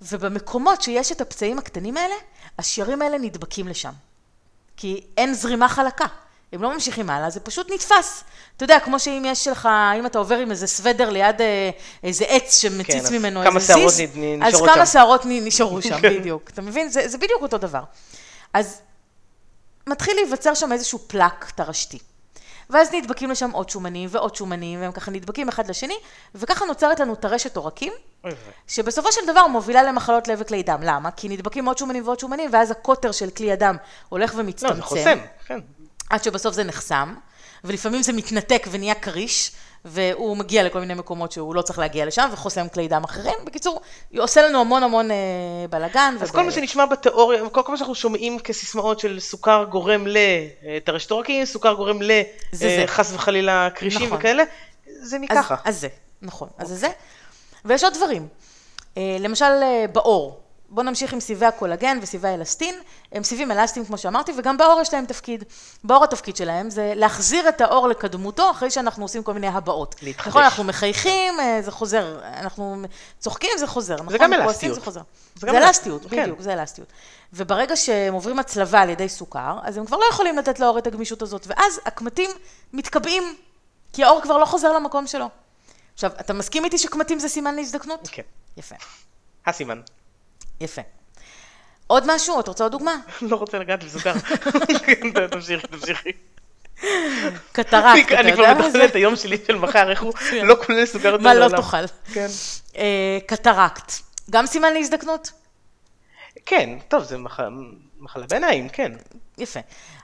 [0.02, 2.14] ובמקומות שיש את הפצעים הקטנים האלה,
[2.58, 3.92] השיירים האלה נדבקים לשם.
[4.76, 6.04] כי אין זרימה חלקה.
[6.52, 8.24] הם לא ממשיכים הלאה, זה פשוט נתפס.
[8.56, 11.70] אתה יודע, כמו שאם יש לך, אם אתה עובר עם איזה סוודר ליד אה,
[12.04, 14.86] איזה עץ שמציץ כן, ממנו איזה זיז, נ- אז כמה.
[14.86, 15.98] שערות נשארו שם.
[16.02, 16.50] בדיוק.
[16.50, 16.88] אתה מבין?
[16.88, 17.82] זה, זה בדיוק אותו דבר.
[18.52, 18.80] אז
[19.86, 21.98] מתחיל להיווצר שם איזשהו פלק טרשתי.
[22.70, 25.96] ואז נדבקים לשם עוד שומנים ועוד שומנים, והם ככה נדבקים אחד לשני,
[26.34, 27.92] וככה נוצרת לנו טרשת עורקים.
[28.68, 30.78] שבסופו של דבר מובילה למחלות לב וכלי דם.
[30.82, 31.10] למה?
[31.10, 33.76] כי נדבקים עוד שומנים ועוד שומנים, ואז הקוטר של כלי הדם
[34.08, 34.74] הולך ומצטמצם.
[34.74, 35.58] לא, זה חוסם, כן.
[36.10, 37.14] עד שבסוף זה נחסם,
[37.64, 39.52] ולפעמים זה מתנתק ונהיה כריש,
[39.84, 43.34] והוא מגיע לכל מיני מקומות שהוא לא צריך להגיע לשם, וחוסם כלי דם אחרים.
[43.44, 43.80] בקיצור,
[44.12, 45.16] הוא עושה לנו המון המון אה,
[45.70, 46.14] בלאגן.
[46.20, 50.04] אז וב- כל מה שנשמע בתיאוריה, כל כל מה שאנחנו שומעים כסיסמאות של סוכר גורם
[50.06, 52.10] לטרשת עורקים, סוכר גורם ל...
[52.52, 54.18] זה אה, וחלילה כרישים נכון.
[54.18, 54.42] וכאלה,
[55.02, 55.54] זה אז, מככה.
[55.64, 55.88] אז זה,
[56.22, 56.48] נכון.
[56.58, 56.88] אז זה זה.
[57.64, 58.28] ויש עוד דברים.
[58.96, 60.41] אה, למשל, אה, בעור.
[60.72, 62.74] בואו נמשיך עם סיבי הקולגן וסיבי האלסטין.
[63.12, 65.44] הם סיבים אלסטיים, כמו שאמרתי, וגם בעור יש להם תפקיד.
[65.84, 69.94] בעור התפקיד שלהם זה להחזיר את העור לקדמותו אחרי שאנחנו עושים כל מיני הבעות.
[70.02, 70.28] להתחדש.
[70.28, 72.20] נכון, אנחנו מחייכים, אה, זה חוזר.
[72.24, 72.82] אנחנו
[73.18, 73.96] צוחקים, זה חוזר.
[73.96, 74.18] נכון?
[74.18, 74.74] גם כועסים, אלסטיות.
[74.74, 75.00] זה חוזר.
[75.34, 76.22] זה זה, גם אלסטיות, אלסטיות, כן.
[76.22, 76.92] בדיוק, זה אלסטיות.
[77.32, 80.86] וברגע שהם עוברים הצלבה על ידי סוכר, אז הם כבר לא יכולים לתת לעור את
[80.86, 82.30] הגמישות הזאת, ואז הקמטים
[82.72, 83.22] מתקבעים,
[83.92, 85.28] כי העור כבר לא חוזר למקום שלו.
[85.94, 88.08] עכשיו, אתה מסכים איתי שקמטים זה סימן להזדקנות?
[88.12, 88.22] כן,
[88.56, 88.74] יפה,
[89.46, 89.80] הסימן.
[90.62, 90.82] יפה.
[91.86, 92.40] עוד משהו?
[92.40, 92.96] את רוצה עוד דוגמה?
[93.22, 94.12] לא רוצה לגעת בסוכר.
[95.30, 96.10] תמשיכי, תמשיכי.
[97.52, 98.84] קטרקט, אתה אני כבר יודע מה זה?
[98.84, 101.56] את היום שלי של מחר, איך הוא לא כולל סוכר יותר מה לא לעולם.
[101.62, 101.86] תאכל?
[102.12, 102.26] כן.
[102.76, 103.92] אה, קטרקט,
[104.30, 105.30] גם סימן להזדקנות?
[106.46, 107.40] כן, טוב, זה מח-
[108.00, 108.92] מחלה בעיניים, כן.
[109.38, 109.60] יפה.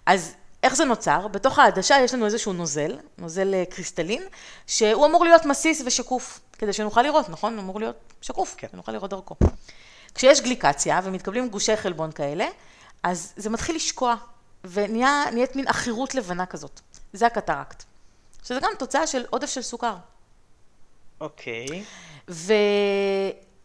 [0.06, 1.28] אז איך זה נוצר?
[1.28, 4.22] בתוך העדשה יש לנו איזשהו נוזל, נוזל אה, קריסטלין,
[4.66, 7.58] שהוא אמור להיות מסיס ושקוף, כדי שנוכל לראות, נכון?
[7.58, 8.66] אמור להיות שקוף, כן.
[8.72, 9.34] שנוכל לראות דרכו.
[10.18, 12.46] כשיש גליקציה ומתקבלים גושי חלבון כאלה,
[13.02, 14.14] אז זה מתחיל לשקוע,
[14.64, 16.80] ונהיית מין עכירות לבנה כזאת.
[17.12, 17.82] זה הקטרקט.
[18.44, 19.94] שזה גם תוצאה של עודף של סוכר.
[21.20, 21.84] אוקיי.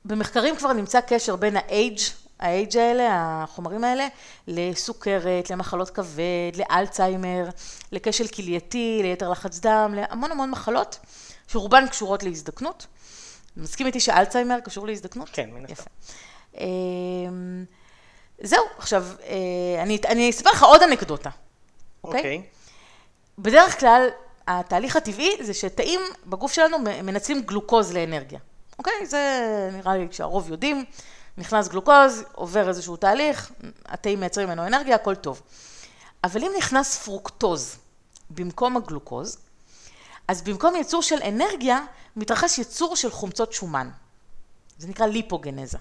[0.06, 2.02] ובמחקרים כבר נמצא קשר בין ה-age,
[2.40, 3.08] ה-age האלה,
[3.44, 4.08] החומרים האלה,
[4.48, 7.50] לסוכרת, למחלות כבד, לאלצהיימר,
[7.92, 11.00] לכשל כלייתי, ליתר לחץ דם, להמון המון מחלות,
[11.48, 12.88] שרובן קשורות להזדקנות.
[13.58, 15.30] מסכים איתי שאלצהיימר קשור להזדקנות?
[15.34, 15.92] כן, מן הסתם.
[16.58, 17.66] אמ,
[18.44, 21.30] זהו, עכשיו, אה, אני, אני אספר לך עוד אנקדוטה,
[22.04, 22.20] אוקיי?
[22.20, 22.42] אוקיי.
[23.38, 24.08] בדרך כלל,
[24.48, 28.40] התהליך הטבעי זה שתאים בגוף שלנו מנצלים גלוקוז לאנרגיה.
[28.80, 29.06] אוקיי?
[29.06, 29.20] זה
[29.74, 30.86] נראה לי שהרוב יודעים.
[31.38, 33.52] נכנס גלוקוז, עובר איזשהו תהליך,
[33.86, 35.42] התאים מייצרים ממנו אנרגיה, הכל טוב.
[36.24, 37.78] אבל אם נכנס פרוקטוז
[38.30, 39.38] במקום הגלוקוז,
[40.28, 41.80] אז במקום ייצור של אנרגיה,
[42.16, 43.90] מתרחש ייצור של חומצות שומן.
[44.78, 45.78] זה נקרא ליפוגנזה.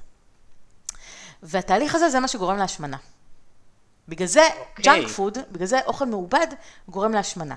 [1.43, 2.97] והתהליך הזה זה מה שגורם להשמנה.
[4.09, 4.85] בגלל זה אוקיי.
[4.85, 6.47] junk food, בגלל זה אוכל מעובד
[6.89, 7.55] גורם להשמנה.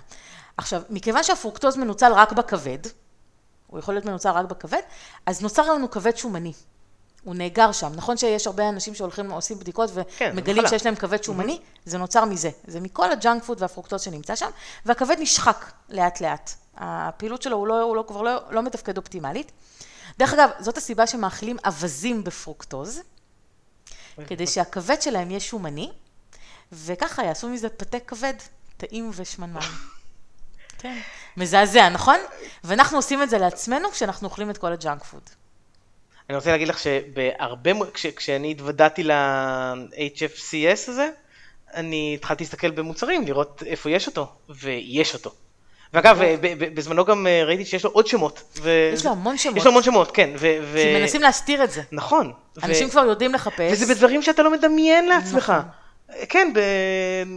[0.58, 2.80] עכשיו, מכיוון שהפרוקטוז מנוצל רק בכבד,
[3.68, 4.80] הוא יכול להיות מנוצל רק בכבד,
[5.26, 6.54] אז נוצר לנו כבד שומני.
[7.24, 7.92] הוא נאגר שם.
[7.96, 10.70] נכון שיש הרבה אנשים שהולכים, עושים בדיקות כן, ומגלים מחלה.
[10.70, 11.60] שיש להם כבד שומני?
[11.86, 12.50] זה נוצר מזה.
[12.68, 14.50] זה מכל ה junk food והפרוקטוז שנמצא שם,
[14.86, 16.52] והכבד נשחק לאט לאט.
[16.78, 19.52] הפעילות שלו הוא, לא, הוא לא, כבר לא, לא מתפקד אופטימלית.
[20.20, 23.02] דרך אגב, זאת הסיבה שמאכילים אווזים בפרוקטוז,
[24.28, 25.92] כדי שהכבד שלהם יהיה שומני,
[26.72, 28.34] וככה יעשו מזה פטה כבד,
[28.78, 29.60] טעים ושמנמן.
[30.80, 30.98] כן.
[31.38, 32.20] מזעזע, נכון?
[32.64, 35.30] ואנחנו עושים את זה לעצמנו כשאנחנו אוכלים את כל ה junk food.
[36.30, 41.10] אני רוצה להגיד לך שבהרבה, כש, כשאני התוודעתי ל-HFCS הזה,
[41.74, 45.34] אני התחלתי להסתכל במוצרים, לראות איפה יש אותו, ויש אותו.
[45.96, 48.58] ואגב, ב- בזמנו גם אה, ראיתי שיש לו עוד שמות.
[48.94, 49.58] יש לו המון שמות.
[49.58, 50.30] יש לו המון שמות, כן.
[50.36, 50.48] ו...
[50.62, 50.78] ו...
[50.84, 51.82] כי מנסים להסתיר את זה.
[51.92, 52.32] נכון.
[52.64, 53.72] אנשים כבר יודעים לחפש.
[53.72, 55.54] וזה בדברים שאתה לא מדמיין לעצמך.
[56.10, 56.26] נכון.
[56.30, 56.52] כן,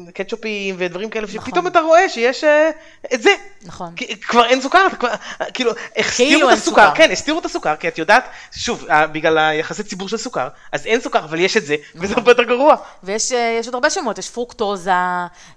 [0.08, 2.70] בקטשופים ודברים כאלה, שפתאום אתה רואה שיש אה,
[3.14, 3.30] את זה.
[3.62, 3.94] נכון.
[4.28, 5.08] כבר אין סוכר, אתה כבר,
[5.54, 6.94] כאילו, הסתירו כאילו את הסוכר, סוכר.
[6.94, 8.24] כן, הסתירו את הסוכר, כי את יודעת,
[8.56, 12.04] שוב, אה, בגלל היחסי ציבור של סוכר, אז אין סוכר, אבל יש את זה, נכון.
[12.04, 12.76] וזה הרבה יותר גרוע.
[13.02, 14.90] ויש אה, יש עוד הרבה שמות, יש פרוקטוזה,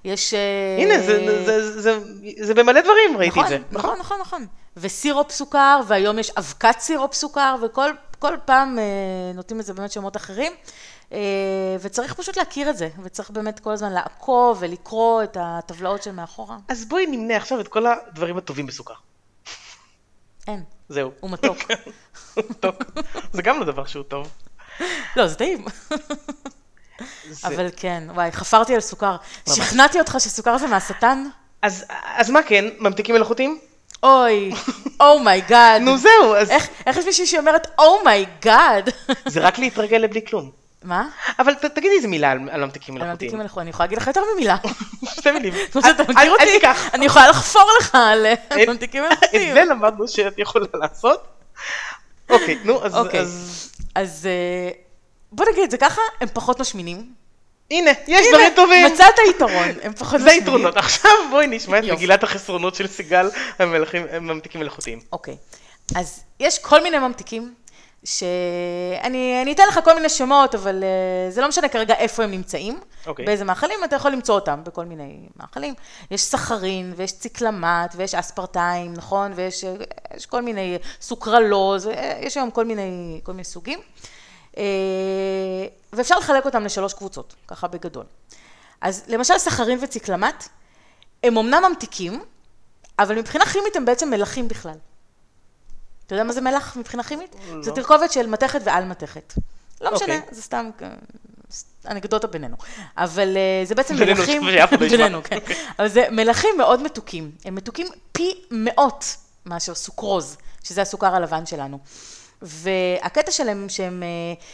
[0.06, 0.34] יש...
[0.80, 2.00] הנה, זה- זה- זה-
[2.41, 3.58] זה במלא דברים ראיתי את נכון, זה.
[3.71, 4.45] נכון, נכון, נכון.
[4.78, 8.78] וסירופ סוכר, והיום יש אבקת סירופ סוכר, וכל כל פעם
[9.36, 10.52] נותנים לזה באמת שמות אחרים.
[11.12, 11.17] אה,
[11.82, 16.58] וצריך פשוט להכיר את זה, וצריך באמת כל הזמן לעקוב ולקרוא את הטבלאות של מאחורה.
[16.67, 18.93] אז בואי נמנה עכשיו את כל הדברים הטובים בסוכר.
[20.47, 21.12] אין, זהו.
[21.19, 21.58] הוא מתוק.
[22.60, 22.76] טוב,
[23.34, 24.28] זה גם לא דבר שהוא טוב.
[25.15, 25.65] לא, זה טעים.
[27.30, 29.15] זה- אבל כן, וואי, חפרתי על סוכר.
[29.50, 31.24] שכנעתי אותך שסוכר זה מהשטן?
[31.62, 33.60] אז אז מה כן, ממתיקים מלאכותיים?
[34.04, 34.52] אוי,
[35.00, 35.82] oh my god.
[35.82, 38.89] נו זהו, אז איך איך יש מישהי שאומרת oh my god?
[39.26, 40.52] זה רק להתרגל לבלי כלום.
[40.84, 41.08] מה?
[41.39, 43.38] אבל תגידי איזה מילה על על ממתיקים על ממתיקים מלאכותיים.
[43.39, 43.62] מלאכותיים.
[43.62, 44.56] אני יכולה להגיד לך יותר ממילה.
[45.20, 45.54] שתי מילים.
[45.72, 46.44] כמו שאתה מכיר אותי.
[46.94, 49.54] אני יכולה לחפור לך על אה, את- ממתיקים את מלאכותיים.
[49.54, 51.28] זה למדנו שאת יכולה לעשות.
[52.30, 52.96] אוקיי, נו, אז...
[52.96, 53.20] אוקיי.
[53.96, 54.70] אז- אה,
[55.32, 57.13] בוא נגיד את זה ככה, הם פחות משמינים.
[57.72, 58.86] הנה, יש דברים טובים.
[58.94, 60.41] מצאת יתרון, הם פחות זה משמינים.
[60.44, 60.78] יתרונות.
[60.78, 61.84] עכשיו בואי נשמע את.
[61.84, 65.00] מגילת החסרונות של סיגל המלכים- ממתיקים מלאכותיים.
[65.12, 65.36] אוקיי,
[65.96, 67.54] אז יש כל מיני ממתיקים,
[68.04, 72.32] שאני אני אתן לך כל מיני שמות, אבל uh, זה לא משנה כרגע איפה הם
[72.32, 73.26] נמצאים, אוקיי.
[73.26, 75.74] באיזה מאכלים, אתה יכול למצוא אותם בכל מיני מאכלים.
[76.12, 79.32] יש סחרין, ויש ציקלמט, ויש אספרטיים, נכון?
[79.36, 79.76] ויש אה,
[80.16, 83.80] יש כל מיני סוכרלוז, אה, יש היום כל מיני, כל מיני סוגים.
[84.58, 84.64] אה,
[85.94, 88.06] ואפשר לחלק אותם לשלוש קבוצות, ככה בגדול.
[88.82, 90.48] אז למשל סחרין וציקלמט,
[91.24, 92.24] הם אמנם ממתיקים,
[93.00, 94.78] אבל מבחינה כימית הם בעצם מלחים בכלל.
[96.12, 97.36] אתה יודע מה זה מלח מבחינה כימית?
[97.52, 97.63] לא.
[97.63, 99.34] זה תרכובת של מתכת ועל מתכת.
[99.82, 100.21] לא משנה, אוקיי.
[100.32, 100.89] זה סתם אה,
[101.91, 102.56] אנקדוטה בינינו.
[102.97, 104.41] אבל אה, זה בעצם בינינו, מלחים...
[104.80, 105.38] בינינו, כן.
[105.80, 107.32] אבל זה מלחים מאוד מתוקים.
[107.45, 111.80] הם מתוקים פי מאות מאשר סוכרוז, שזה הסוכר הלבן שלנו.
[112.41, 114.08] והקטע שלהם שהם אה,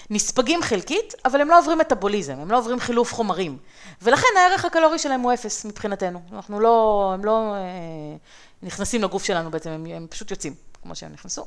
[0.09, 3.57] נספגים חלקית, אבל הם לא עוברים מטאבוליזם, הם לא עוברים חילוף חומרים.
[4.01, 6.21] ולכן הערך הקלורי שלהם הוא אפס מבחינתנו.
[6.31, 7.59] אנחנו לא, הם לא אה,
[8.63, 10.53] נכנסים לגוף שלנו בעצם, הם, הם פשוט יוצאים,
[10.87, 11.45] כמו שהם נכנסו.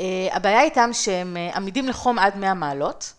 [0.00, 3.12] אה, הבעיה איתם שהם אה, עמידים לחום עד 100 מעלות,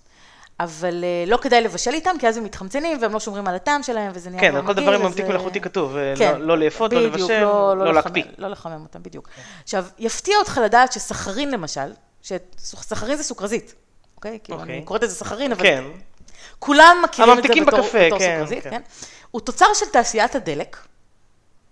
[0.59, 3.83] אבל אה, לא כדאי לבשל איתם, כי אז הם מתחמצנים והם לא שומרים על הטעם
[3.83, 6.33] שלהם, וזה נהיה כן, לא על כל מגעיל, דבר עם ממתיק מלאכותי כתוב, כן.
[6.39, 8.23] לא- לא לאפות, לא לבשל, לא לחמם- להקפיא.
[8.37, 9.29] לא לחמם אותם, בדיוק.
[9.63, 13.73] עכשיו, יפתיע אותך לדעת שסחרין למשל, שסחרין זה סוכרזית,
[14.15, 14.39] אוקיי?
[14.43, 14.75] כאילו, אוקיי.
[14.77, 15.83] אני קוראת לזה סחרין, אבל כן,
[16.59, 18.69] כולם מכירים את זה בתור בתור כן, סוכרזית, כן.
[18.69, 18.81] כן?
[19.31, 20.77] הוא תוצר של תעשיית הדלק,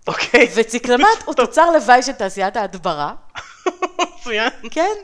[0.06, 0.48] אוקיי.
[0.54, 3.12] וציקלמט הוא תוצר לוואי של תעשיית ההדברה,
[4.18, 4.50] מצוין.
[4.70, 4.94] כן?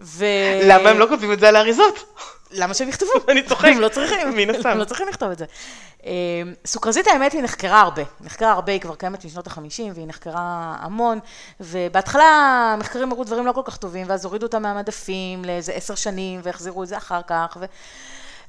[0.00, 0.24] ו...
[0.62, 2.18] למה הם לא כותבים את זה על האריזות?
[2.50, 3.10] למה שהם יכתבו?
[3.28, 3.64] אני צוחק.
[3.64, 4.30] הם לא צריכים.
[4.36, 4.68] מן הסתם.
[4.68, 5.44] הם לא צריכים לכתוב את זה.
[6.06, 6.12] אה,
[6.66, 8.02] סוכרזית האמת היא נחקרה הרבה.
[8.20, 11.18] נחקרה הרבה, היא כבר קיימת משנות החמישים, והיא נחקרה המון.
[11.60, 12.24] ובהתחלה
[12.74, 16.82] המחקרים הראו דברים לא כל כך טובים, ואז הורידו אותה מהמדפים לאיזה עשר שנים, והחזירו
[16.82, 17.56] את זה אחר כך.
[17.60, 17.64] ו...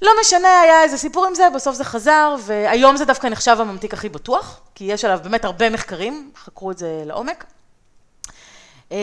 [0.02, 3.94] לא משנה, היה איזה סיפור עם זה, בסוף זה חזר, והיום זה דווקא נחשב הממתיק
[3.94, 7.46] הכי בטוח, כי יש עליו באמת הרבה מחקרים, חקרו את זה לעומק.
[8.92, 8.98] אמ,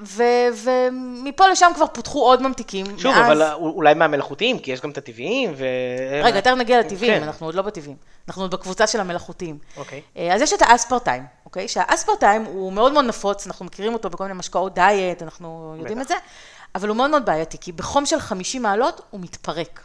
[0.00, 0.22] ו-
[0.64, 2.86] ומפה לשם כבר פותחו עוד ממתיקים.
[2.98, 5.64] שוב, מאז- אבל אולי מהמלאכותיים, כי יש גם את הטבעיים, ו...
[6.24, 7.22] רגע, יותר נגיע לטבעיים, כן.
[7.22, 7.96] אנחנו עוד לא בטבעיים.
[8.28, 9.58] אנחנו עוד בקבוצה של המלאכותיים.
[9.76, 10.02] אוקיי.
[10.16, 11.68] אה, אז יש את האספרטיים, אוקיי?
[11.68, 16.02] שהאספרטיים הוא מאוד מאוד נפוץ, אנחנו מכירים אותו בכל מיני משקאות דיאט, אנחנו יודעים בטח.
[16.04, 16.14] את זה,
[16.74, 19.80] אבל הוא מאוד מאוד בעייתי, כי בחום של 50 מעלות הוא מתפרק.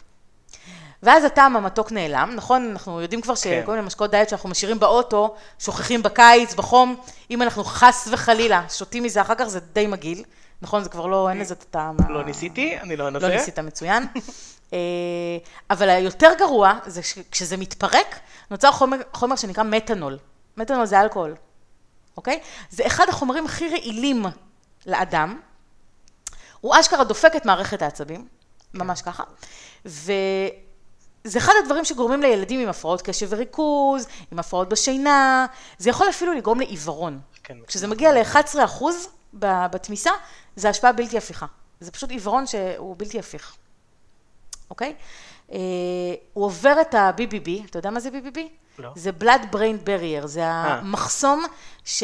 [1.03, 2.69] ואז הטעם המתוק נעלם, נכון?
[2.71, 3.61] אנחנו יודעים כבר כן.
[3.61, 6.95] שכל מיני משקאות דיאט שאנחנו משאירים באוטו, שוכחים בקיץ, בחום,
[7.31, 10.23] אם אנחנו חס וחלילה שותים מזה, אחר כך זה די מגעיל,
[10.61, 10.83] נכון?
[10.83, 11.97] זה כבר לא, אין לזה את הטעם.
[12.09, 13.27] לא ה- ניסיתי, אני לא אנסה.
[13.27, 14.07] לא ניסית מצוין.
[14.73, 14.77] אה,
[15.69, 18.19] אבל היותר גרוע זה שכשזה מתפרק,
[18.51, 20.17] נוצר חומר, חומר שנקרא מתנול.
[20.57, 21.35] מתנול זה אלכוהול,
[22.17, 22.39] אוקיי?
[22.69, 24.25] זה אחד החומרים הכי רעילים
[24.85, 25.39] לאדם.
[26.61, 28.27] הוא אשכרה דופק את מערכת העצבים,
[28.73, 29.23] ממש ככה.
[29.85, 35.45] וזה אחד הדברים שגורמים לילדים עם הפרעות קשב וריכוז, עם הפרעות בשינה,
[35.77, 37.19] זה יכול אפילו לגרום לעיוורון.
[37.43, 37.57] כן.
[37.67, 38.83] כשזה מגיע ל-11%
[39.33, 40.11] בתמיסה,
[40.55, 41.45] זה השפעה בלתי הפיכה.
[41.79, 43.55] זה פשוט עיוורון שהוא בלתי הפיך,
[44.69, 44.95] אוקיי?
[45.51, 45.57] אה,
[46.33, 48.39] הוא עובר את ה-BBB, אתה יודע מה זה BBB?
[48.79, 48.89] לא.
[48.95, 51.45] זה blood brain barrier, זה המחסום
[51.85, 52.03] ש...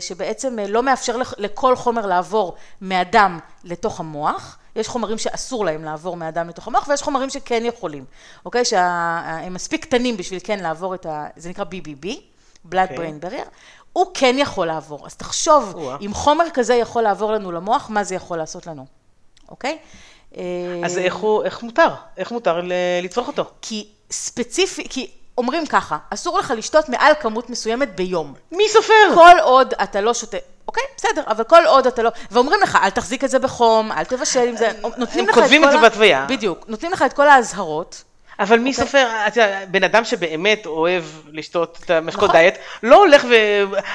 [0.00, 4.58] שבעצם אה, לא מאפשר לכ- לכל חומר לעבור מהדם לתוך המוח.
[4.76, 8.04] יש חומרים שאסור להם לעבור מהדם לתוך המוח, ויש חומרים שכן יכולים,
[8.44, 8.64] אוקיי?
[8.64, 11.26] שהם מספיק קטנים בשביל כן לעבור את ה...
[11.36, 12.06] זה נקרא BBB,
[12.72, 12.96] blood אוקיי.
[12.96, 13.48] brain barrier.
[13.92, 15.96] הוא כן יכול לעבור, אז תחשוב, או-אה.
[16.00, 18.86] אם חומר כזה יכול לעבור לנו למוח, מה זה יכול לעשות לנו,
[19.48, 19.78] אוקיי?
[20.84, 21.88] אז אה, איך הוא, איך מותר?
[22.16, 22.60] איך מותר
[23.02, 23.44] לצרוך אותו?
[23.62, 28.34] כי ספציפי, כי אומרים ככה, אסור לך לשתות מעל כמות מסוימת ביום.
[28.52, 29.14] מי סופר?
[29.14, 30.36] כל עוד אתה לא שותה,
[30.68, 34.04] אוקיי, בסדר, אבל כל עוד אתה לא, ואומרים לך, אל תחזיק את זה בחום, אל
[34.04, 36.26] תבשל עם זה, נותנים לך את כותבים כל את זה ה- בהתוויה.
[36.28, 38.02] בדיוק, נותנים לך את כל האזהרות.
[38.38, 38.84] אבל מי אוקיי.
[38.84, 42.40] סופר, את יודעת, בן אדם שבאמת אוהב לשתות את המשקות נכון.
[42.40, 43.34] דיאט, לא הולך ו...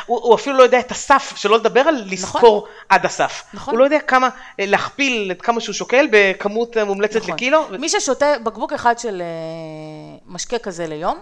[0.06, 3.44] הוא, הוא אפילו לא יודע את הסף, שלא לדבר על לספור עד הסף.
[3.54, 3.74] נכון.
[3.74, 7.34] הוא לא יודע כמה, אה, להכפיל את כמה שהוא שוקל בכמות אה, מומלצת נכון.
[7.34, 7.66] לקילו.
[7.70, 11.18] ו- מי ששותה בקבוק אחד של אה, משקה כזה ליום,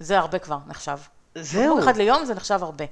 [0.00, 0.96] זה הרבה כבר נחשב.
[1.34, 1.62] זהו.
[1.62, 2.84] בקבוק אחד ליום זה נחשב הרבה,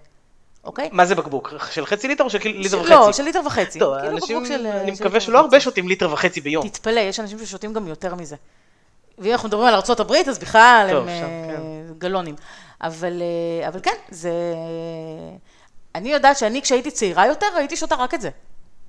[0.64, 0.88] אוקיי?
[0.92, 1.54] מה זה בקבוק?
[1.70, 2.90] של חצי ליטר או של ליטר וחצי?
[2.90, 3.78] לא, של ליטר וחצי.
[3.78, 5.60] טוב, כאילו אנשים, אני מקווה שלא הרבה.
[5.60, 6.68] שותים ליטר וחצי ביום.
[6.68, 8.36] תתפלא, יש אנשים ששותים גם יותר מזה.
[9.22, 11.98] ואם אנחנו מדברים על ארה"ב, אז בכלל טוב, הם שם, אה, כן.
[11.98, 12.34] גלונים.
[12.80, 14.32] אבל, אה, אבל כן, זה...
[15.94, 18.30] אני יודעת שאני, כשהייתי צעירה יותר, הייתי שותה רק את זה.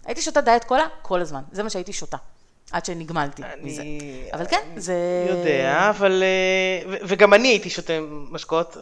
[0.06, 1.42] הייתי שותה דיאט קולה כל הזמן.
[1.52, 2.18] זה מה שהייתי שותה.
[2.72, 3.82] עד שנגמלתי מזה.
[3.82, 4.96] אני אבל כן, זה...
[5.30, 6.24] יודע, אבל...
[6.24, 7.94] אה, ו- וגם אני הייתי שותה
[8.32, 8.78] משקאות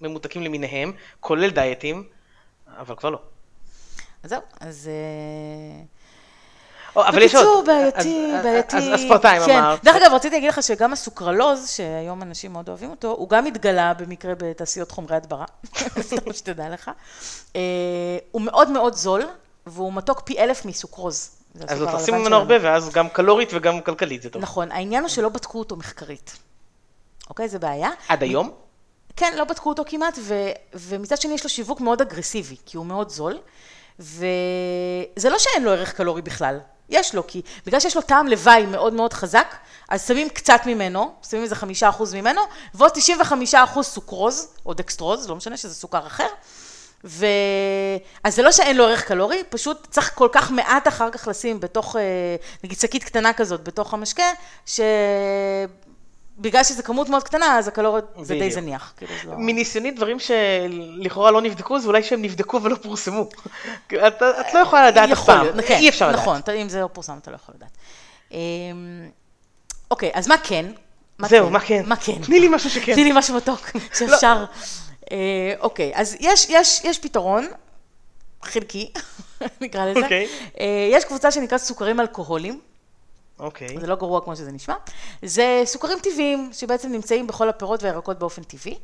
[0.00, 2.04] ממותקים למיניהם, כולל דיאטים,
[2.78, 3.18] אבל כבר לא.
[4.22, 4.90] אז זהו, אז...
[6.96, 7.44] אבל יש עוד.
[7.44, 8.76] בקיצור, בעייתי, בעייתי.
[8.76, 9.58] אז אספרטיים כן.
[9.58, 9.84] אמרת.
[9.84, 13.94] דרך אגב, רציתי להגיד לך שגם הסוכרלוז, שהיום אנשים מאוד אוהבים אותו, הוא גם התגלה
[13.94, 15.44] במקרה בתעשיות חומרי הדברה,
[16.00, 16.90] סתם שתדע לך.
[17.56, 17.60] אה,
[18.30, 19.22] הוא מאוד מאוד זול,
[19.66, 21.30] והוא מתוק פי אלף מסוכרוז.
[21.68, 22.36] אז לא תשים ממנו.
[22.36, 24.42] הרבה, ואז גם קלורית וגם כלכלית זה טוב.
[24.42, 26.38] נכון, העניין הוא שלא בדקו אותו מחקרית.
[27.30, 27.90] אוקיי, זה בעיה.
[28.08, 28.50] עד היום?
[29.16, 30.34] כן, לא בדקו אותו כמעט, ו,
[30.74, 33.38] ומצד שני יש לו שיווק מאוד אגרסיבי, כי הוא מאוד זול,
[33.98, 38.66] וזה לא שאין לו ערך קלורי בכלל, יש לו, כי בגלל שיש לו טעם לוואי
[38.66, 39.54] מאוד מאוד חזק,
[39.88, 42.40] אז שמים קצת ממנו, שמים איזה חמישה אחוז ממנו,
[42.74, 46.28] ועוד 95 אחוז סוכרוז, או דקסטרוז, לא משנה שזה סוכר אחר,
[47.04, 47.26] ו...
[48.24, 51.60] אז זה לא שאין לו ערך קלורי, פשוט צריך כל כך מעט אחר כך לשים
[51.60, 52.02] בתוך, אה,
[52.64, 54.24] נגיד שקית קטנה כזאת, בתוך המשקה,
[56.38, 58.50] שבגלל שזו כמות מאוד קטנה, אז הקלוריות זה די.
[58.50, 58.92] זניח.
[58.96, 59.34] כאילו, זה לא...
[59.38, 63.22] מניסיוני דברים שלכאורה לא נבדקו, זה אולי שהם נבדקו ולא פורסמו.
[63.86, 66.20] את את לא יכולה לדעת אף פעם, כן, אי אפשר לדעת.
[66.20, 67.70] נכון, אם זה לא פורסם, אתה לא יכול לדעת.
[68.32, 69.08] אמ,
[69.90, 70.66] אוקיי, אז מה כן?
[71.28, 71.82] זהו, מה כן?
[71.86, 72.22] מה כן?
[72.22, 72.94] תני לי משהו שכן.
[72.98, 74.44] תני לי משהו מתוק שאפשר.
[75.12, 77.46] אה, אוקיי, אז יש, יש, יש פתרון,
[78.42, 78.90] חלקי,
[79.60, 80.00] נקרא לזה.
[80.00, 80.28] אוקיי.
[80.60, 82.60] אה, יש קבוצה שנקראת סוכרים אלכוהולים,
[83.38, 83.80] אוקיי.
[83.80, 84.74] זה לא גרוע כמו שזה נשמע.
[85.22, 88.78] זה סוכרים טבעיים שבעצם נמצאים בכל הפירות והירקות באופן טבעי,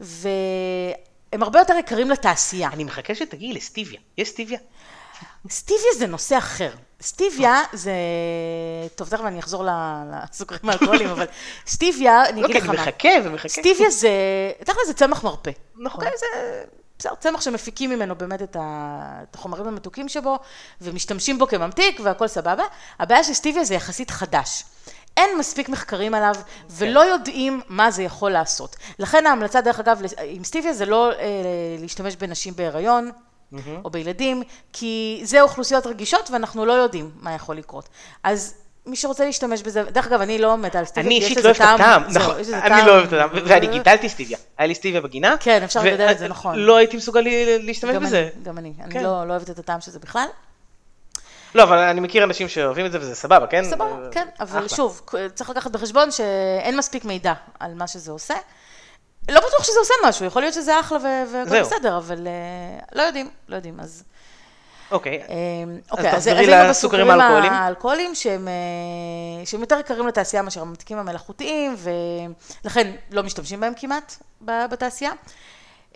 [0.00, 2.68] והם הרבה יותר יקרים לתעשייה.
[2.72, 4.00] אני מחכה שתגיעי לסטיביה.
[4.18, 4.58] יש סטיביה?
[5.50, 6.70] סטיביה זה נושא אחר.
[7.02, 7.92] סטיביה זה...
[8.94, 9.64] טוב, תכף אני אחזור
[10.12, 11.26] לסוכרים האלכוהולים, אבל
[11.66, 12.82] סטיביה, אני לא, אגיד כי לך אני מה.
[12.82, 13.48] מחכה ומחכה.
[13.48, 14.10] סטיביה זה...
[14.64, 15.50] תכף זה צמח מרפא.
[15.76, 16.04] נכון.
[16.04, 16.18] אוקיי?
[16.18, 16.26] זה
[16.98, 18.56] בסדר, צמח שמפיקים ממנו באמת את,
[19.34, 20.38] החומרים המתוקים שבו,
[20.80, 22.64] ומשתמשים בו כממתיק, והכל סבבה.
[22.98, 24.64] הבעיה של סטיביה זה יחסית חדש.
[25.16, 26.34] אין מספיק מחקרים עליו,
[26.70, 28.76] ולא יודעים מה זה יכול לעשות.
[28.98, 31.16] לכן ההמלצה, דרך אגב, עם סטיביה זה לא אה,
[31.78, 33.10] להשתמש בנשים בהיריון,
[33.84, 37.88] או בילדים, כי זה אוכלוסיות רגישות ואנחנו לא יודעים מה יכול לקרות.
[38.22, 38.54] אז
[38.86, 41.38] מי שרוצה להשתמש בזה, דרך אגב, אני לא מתה על סטיביה, אני כי יש אישית
[41.38, 44.38] לזה לא אוהב את הטעם, נכון, יש אני לא אוהב את הטעם, ואני גידלתי סטיביה,
[44.58, 46.58] היה לי סטיביה בגינה, כן, אפשר לגדל את זה, נכון.
[46.58, 47.20] לא הייתי מסוגל
[47.60, 48.28] להשתמש בזה.
[48.36, 48.72] אני, גם אני.
[48.80, 49.02] אני כן.
[49.02, 50.26] לא, לא אוהבת את הטעם של זה בכלל.
[51.54, 53.64] לא, אבל אני מכיר אנשים שאוהבים את זה וזה סבבה, כן?
[53.64, 54.68] סבבה, כן, אבל.
[54.68, 55.02] שוב,
[55.34, 58.34] צריך לקחת בחשבון שאין מספיק מידע על מה שזה עושה.
[59.28, 60.98] לא בטוח שזה עושה משהו, יכול להיות שזה אחלה
[61.32, 61.60] והכל.
[61.60, 64.04] בסדר, אבל אה, לא יודעים, לא יודעים, אז...
[64.94, 65.36] אוקיי, אה,
[65.90, 67.52] אוקיי, אז תחזרי לסוכרים בסוכרים האלכוהוליים.
[67.52, 71.76] האלכוהולים שהם, אה, שהם יותר יקרים לתעשייה מאשר הממתיקים המלאכותיים,
[72.64, 75.12] ולכן לא משתמשים בהם כמעט בתעשייה.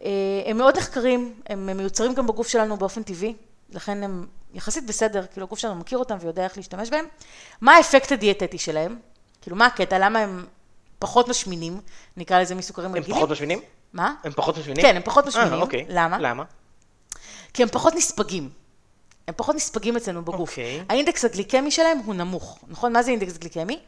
[0.05, 0.11] אה,
[0.47, 3.35] הם מאוד נחקרים, הם מיוצרים גם בגוף שלנו באופן טבעי,
[3.71, 7.05] לכן הם יחסית בסדר, כאילו הגוף שלנו מכיר אותם ויודע איך להשתמש בהם.
[7.61, 8.99] מה האפקט הדיאטטי שלהם?
[9.41, 9.99] כאילו, מה הקטע?
[9.99, 10.47] למה הם
[10.99, 11.81] פחות משמינים,
[12.17, 13.17] נקרא לזה מסוכרים הם רגילים?
[13.17, 13.61] פחות משמינים?
[13.93, 14.15] מה?
[14.25, 14.83] הם פחות משמינים?
[14.83, 15.53] כן, הם פחות משמינים.
[15.53, 15.87] אה, אוקיי.
[15.89, 16.19] למה?
[16.21, 16.45] למה?
[17.55, 18.51] כי הם פחות נספגים.
[19.29, 20.51] הם פחות נספגים אצלנו בגוף.
[20.51, 20.85] אוקיי.
[20.89, 22.93] האינדקס הגליקמי שלהם הוא נמוך, נכון?
[22.93, 23.79] מה זה אינדקס גליקמי?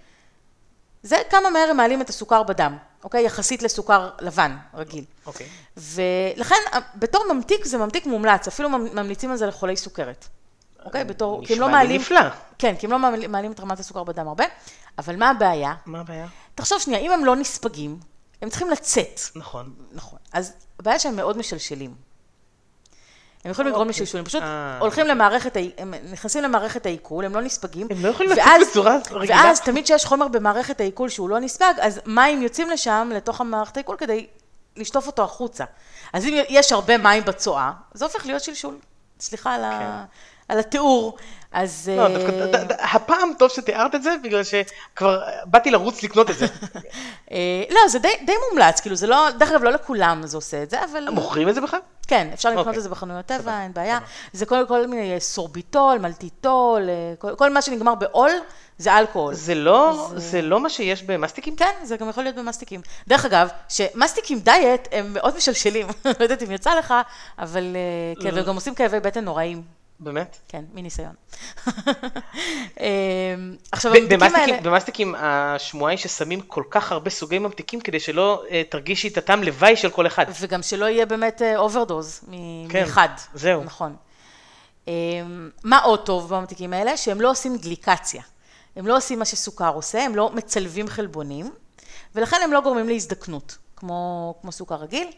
[1.02, 3.24] זה כמה מהר הם מעלים את הסוכר בדם, אוקיי?
[3.24, 5.04] יחסית לסוכר לבן, רגיל.
[5.26, 5.46] אוקיי.
[5.76, 6.54] ולכן,
[6.94, 10.28] בתור ממתיק זה ממתיק מומלץ, אפילו ממ- ממליצים על זה לחולי סוכרת.
[10.84, 11.04] אוקיי?
[11.04, 12.00] בתור, כי הם לא נשמע לי מעלים...
[12.00, 12.20] נפלא.
[12.58, 14.44] כן, כי הם לא מעלים מעלים את רמת הסוכר בדם הרבה,
[14.98, 15.74] אבל מה הבעיה?
[15.86, 16.26] מה הבעיה?
[16.54, 17.98] תחשוב שנייה, אם הם לא נספגים,
[18.42, 19.20] הם צריכים לצאת.
[19.34, 19.74] נכון.
[19.92, 20.18] נכון.
[20.32, 21.94] אז הבעיה שהם מאוד משלשלים.
[23.44, 24.02] הם יכולים לגרום אוקיי.
[24.02, 27.86] לשלשולים, פשוט אה, הולכים למערכת, הם נכנסים למערכת העיכול, הם לא נספגים.
[27.90, 29.36] הם לא יכולים לצאת בצורה רגילה?
[29.36, 33.76] ואז תמיד כשיש חומר במערכת העיכול שהוא לא נספג, אז מים יוצאים לשם, לתוך המערכת
[33.76, 34.26] העיכול, כדי
[34.76, 35.64] לשטוף אותו החוצה.
[36.12, 38.78] אז אם יש הרבה מים בצואה, זה הופך להיות שלשול.
[39.20, 40.04] סליחה על, ה...
[40.48, 41.16] על התיאור.
[41.52, 41.90] אז...
[41.96, 42.30] לא, אה, דווקא,
[42.64, 46.46] ד- הפעם טוב שתיארת את זה, בגלל שכבר באתי לרוץ לקנות את זה.
[47.32, 50.62] אה, לא, זה די, די מומלץ, כאילו זה לא, דרך אגב, לא לכולם זה עושה
[50.62, 51.10] את זה, אבל...
[51.10, 51.80] מוכרים את זה בכלל?
[52.06, 52.78] כן, אפשר לקנות אוקיי.
[52.78, 53.98] את זה בחנויות טבע, אין בעיה.
[54.32, 58.30] זה כל, כל מיני אה, סורביטול, מלטיטול, אה, כל, כל מה שנגמר בעול,
[58.78, 59.34] זה אלכוהול.
[59.34, 61.56] זה לא, זה לא מה שיש במסטיקים?
[61.56, 62.80] כן, זה גם יכול להיות במסטיקים.
[63.08, 65.86] דרך אגב, שמסטיקים דיאט הם מאוד משלשלים,
[66.18, 66.94] לא יודעת אם יצא לך,
[67.38, 69.79] אבל אה, כן, והם גם עושים כאבי בטן נוראים.
[70.00, 70.38] באמת?
[70.48, 71.14] כן, מניסיון.
[72.80, 73.34] אה,
[73.72, 74.60] עכשיו, הממתיקים האלה...
[74.62, 79.42] במסטיקים, השמועה היא ששמים כל כך הרבה סוגי ממתיקים כדי שלא אה, תרגישי את הטעם
[79.42, 80.26] לוואי של כל אחד.
[80.40, 82.20] וגם שלא יהיה באמת overdose
[82.68, 83.08] כן, מאחד.
[83.34, 83.64] זהו.
[83.64, 83.96] נכון.
[84.88, 86.96] אמ, מה עוד טוב בממתיקים האלה?
[86.96, 88.22] שהם לא עושים גליקציה.
[88.76, 91.50] הם לא עושים מה שסוכר עושה, הם לא מצלבים חלבונים,
[92.14, 95.08] ולכן הם לא גורמים להזדקנות, כמו, כמו סוכר רגיל.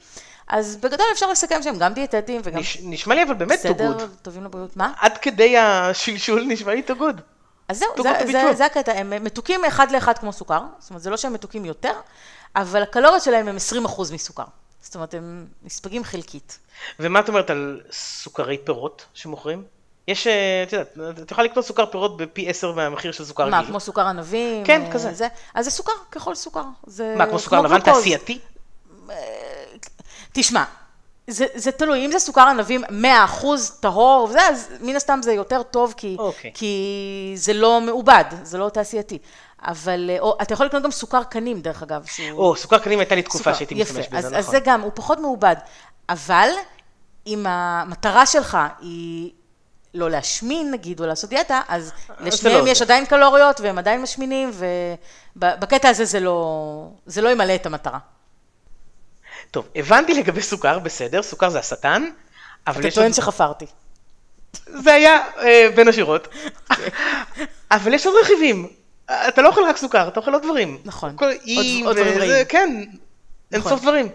[0.52, 3.96] אז בגדול אפשר לסכם שהם גם דיאטטיים וגם נש- נשמע לי אבל באמת too בסדר,
[3.98, 4.02] good.
[4.22, 4.76] טובים לבריאות.
[4.76, 4.92] מה?
[5.00, 7.20] עד כדי השלשול נשמע לי good.
[7.68, 8.52] אז זהו, זה, זה, טוב.
[8.56, 11.92] זה הקטע, הם מתוקים אחד לאחד כמו סוכר, זאת אומרת, זה לא שהם מתוקים יותר,
[12.56, 14.44] אבל הקלוריות שלהם הם 20% מסוכר.
[14.82, 16.58] זאת אומרת, הם נספגים חלקית.
[17.00, 19.64] ומה את אומרת על סוכרי פירות שמוכרים?
[20.08, 23.56] יש, אה, את יודעת, את יכולה לקנות סוכר פירות בפי עשר מהמחיר של סוכר מה,
[23.58, 23.68] רגיל.
[23.70, 24.64] כמו סוכר ענבים?
[24.64, 25.14] כן, אה, כזה.
[25.14, 25.28] זה?
[25.54, 26.62] אז זה סוכר, ככל סוכר.
[26.86, 27.80] זה מה, כמו סוכר לבן.
[27.80, 28.38] תעשייתי?
[30.32, 30.64] תשמע,
[31.26, 32.88] זה, זה תלוי, אם זה סוכר ענבים 100%
[33.80, 36.50] טהור, וזה, אז מן הסתם זה יותר טוב, כי, אוקיי.
[36.54, 39.18] כי זה לא מעובד, זה לא תעשייתי.
[39.62, 42.38] אבל, אה, או, אתה יכול לקנות גם סוכר קנים, דרך אגב, שהוא...
[42.38, 44.50] או, סוכר קנים הייתה לי תקופה סוכר, שהייתי משתמש אז, בזה, אז נכון.
[44.50, 45.56] זה גם, הוא פחות מעובד.
[46.08, 46.48] אבל
[47.26, 49.30] אם המטרה שלך היא
[49.94, 52.84] לא להשמין, נגיד, או לעשות דיאטה, אז זה לשניהם לא יש זה.
[52.84, 54.50] עדיין קלוריות והם עדיין משמינים,
[55.36, 57.98] ובקטע הזה זה לא, זה לא ימלא את המטרה.
[59.52, 62.04] טוב, הבנתי לגבי סוכר, בסדר, סוכר זה השטן,
[62.66, 63.14] אבל אתה יש טוען עוד...
[63.14, 63.66] שחפרתי.
[64.66, 66.28] זה היה אה, בין השורות.
[67.70, 68.68] אבל יש עוד רכיבים.
[69.06, 70.78] אתה לא אוכל רק סוכר, אתה אוכל עוד דברים.
[70.84, 71.16] נכון.
[71.16, 72.44] כל עוד- אי עוד דברים רעים.
[72.48, 72.84] כן,
[73.52, 73.72] אין נכון.
[73.72, 74.08] סוף דברים.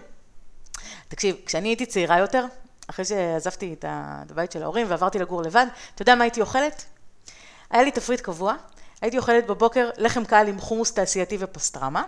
[1.08, 2.44] תקשיב, כשאני הייתי צעירה יותר,
[2.90, 6.84] אחרי שעזבתי את הבית של ההורים ועברתי לגור לבד, אתה יודע מה הייתי אוכלת?
[7.70, 8.54] היה לי תפריט קבוע,
[9.00, 12.02] הייתי אוכלת בבוקר לחם קל עם חומוס תעשייתי ופסטרמה,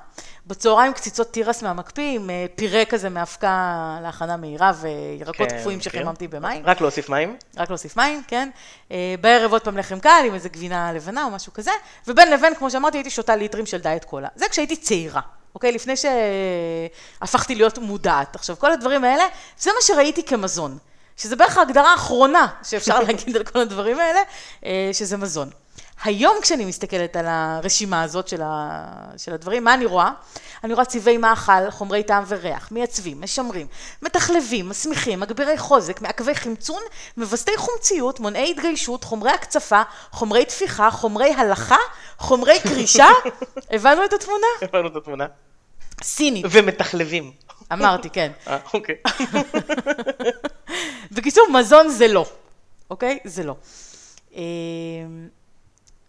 [0.47, 5.93] בצהריים קציצות תירס מהמקפיא עם אה, פירה כזה מאבקה להכנה מהירה וירקות כן, קפואים מכיר.
[5.93, 7.37] שחיממתי במים, רק להוסיף מים.
[7.57, 8.51] רק להוסיף מים, כן?
[8.93, 11.71] אה, בערב עוד פעם לחם קל עם איזה גבינה לבנה או משהו כזה,
[12.09, 14.29] ובין לבין, כמו שאמרתי, הייתי שותה ליטרים של דיאט קולה.
[14.35, 15.21] זה כשהייתי צעירה,
[15.55, 15.73] אוקיי?
[15.73, 18.35] לפני שהפכתי להיות מודעת.
[18.37, 19.25] עכשיו, כל הדברים האלה,
[19.59, 20.79] זה מה שראיתי כמזון.
[21.17, 24.21] שזה בערך ההגדרה האחרונה שאפשר להגיד על כל הדברים האלה,
[24.65, 25.51] אה, שזה מזון.
[26.05, 28.85] היום כשאני מסתכלת על הרשימה הזאת של, ה...
[29.17, 30.11] של הדברים, מה אני רואה?
[30.65, 33.67] אני רואה צבעי מאכל, חומרי טעם וריח, מייצבים, משמרים,
[34.03, 36.83] מתחלבים, מסמיכים, מגבירי חוזק, מעכבי חמצון,
[37.17, 41.77] מווסתי חומציות, מונעי התגיישות, חומרי הקצפה, חומרי תפיחה, חומרי הלכה,
[42.19, 43.09] חומרי קרישה.
[43.71, 44.47] הבנו את התמונה?
[44.63, 45.27] הבנו את התמונה.
[46.03, 47.33] סינית, ומתחלבים.
[47.73, 48.33] אמרתי, כן.
[48.49, 48.95] אה, אוקיי.
[51.13, 52.27] בקיצור, מזון זה לא,
[52.91, 53.19] אוקיי?
[53.25, 53.55] זה לא.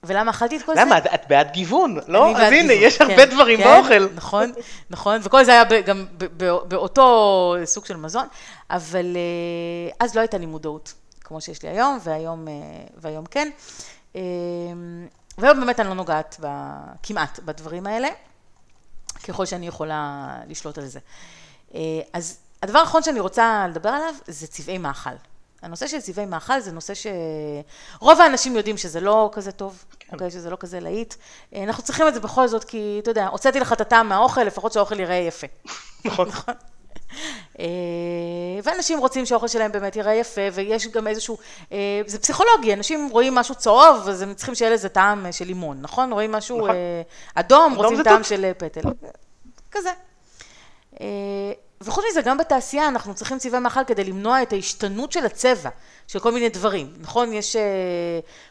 [0.03, 0.81] ולמה אכלתי את כל זה?
[0.81, 0.97] למה?
[0.97, 2.31] את- את בעד גיוון, לא?
[2.31, 4.07] אז הנה, גיוון, יש כן, הרבה דברים כן, באוכל.
[4.15, 4.51] נכון,
[4.89, 8.27] נכון, וכל זה היה ב- גם ב- ב- באותו סוג של מזון,
[8.69, 10.93] אבל אה, אז לא הייתה לי מודעות,
[11.23, 12.53] כמו שיש לי היום, והיום, אה,
[12.97, 13.49] והיום כן.
[14.15, 14.21] אה,
[15.37, 16.47] והיום באמת אני לא נוגעת ב-
[17.03, 18.07] כמעט בדברים האלה,
[19.27, 20.99] ככל שאני יכולה לשלוט על זה.
[22.13, 25.09] אז הדבר האחרון שאני רוצה לדבר עליו זה צבעי מאכל.
[25.61, 30.13] הנושא של צבעי מאכל זה נושא שרוב האנשים יודעים שזה לא כזה טוב, כן.
[30.13, 30.31] אוקיי?
[30.31, 31.13] שזה לא כזה להיט.
[31.55, 34.43] אה, אנחנו צריכים את זה בכל זאת, כי אתה יודע, הוצאתי לך את הטעם מהאוכל,
[34.43, 35.47] לפחות שהאוכל ייראה יפה.
[36.05, 36.29] נכון.
[37.59, 37.65] אה,
[38.63, 41.37] ואנשים רוצים שהאוכל שלהם באמת ייראה יפה, ויש גם איזשהו,
[41.71, 45.81] אה, זה פסיכולוגי, אנשים רואים משהו צהוב, אז הם צריכים שיהיה לזה טעם של לימון,
[45.81, 46.13] נכון?
[46.13, 46.69] רואים משהו נכון.
[46.69, 47.01] אה,
[47.35, 48.25] אדום, רוצים טעם תות.
[48.25, 48.81] של פטל.
[49.71, 49.91] כזה.
[51.81, 55.69] וחוץ מזה, גם בתעשייה אנחנו צריכים צבעי מאכל כדי למנוע את ההשתנות של הצבע,
[56.07, 57.33] של כל מיני דברים, נכון?
[57.33, 57.61] יש אה,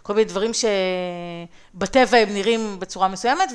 [0.03, 0.51] כל מיני דברים
[1.75, 3.53] שבטבע הם נראים בצורה מסוימת,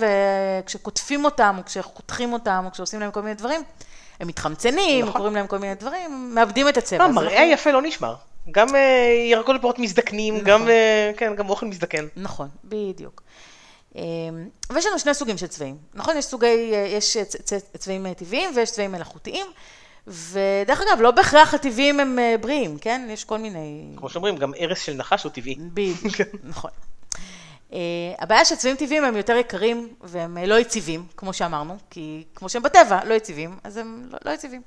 [0.64, 3.62] וכשקוטפים אותם, או כשחותכים אותם, או כשעושים להם כל מיני דברים,
[4.20, 5.18] הם מתחמצנים, נכון.
[5.18, 7.08] קוראים להם כל מיני דברים, מאבדים את הצבע.
[7.08, 8.16] לא, מראה אנחנו- יפה לא נשמר.
[8.52, 8.82] גם אה,
[9.32, 12.06] ירקות ופירות מזדקנים, גם, אה, כן, גם אוכל מזדקן.
[12.18, 13.22] נכון, בדיוק.
[13.96, 14.02] אמ,
[14.74, 16.18] ויש לנו שני סוגים של צבעים, נכון?
[16.18, 19.46] יש סוגי, אה, יש צ- צבעים אה, טבעיים ויש צבעים מלאכותיים,
[20.08, 23.08] ודרך אגב, לא בהכרח הטבעיים הם אה, בריאים, כן?
[23.10, 23.94] יש כל מיני...
[23.98, 25.56] כמו שאומרים, גם ארס של נחש הוא טבעי.
[25.74, 26.16] בדיוק.
[26.44, 26.72] נכון.
[28.20, 33.04] הבעיה שצבעים טבעיים הם יותר יקרים והם לא יציבים, כמו שאמרנו, כי כמו שהם בטבע
[33.06, 34.62] לא יציבים, אז הם לא, לא יציבים.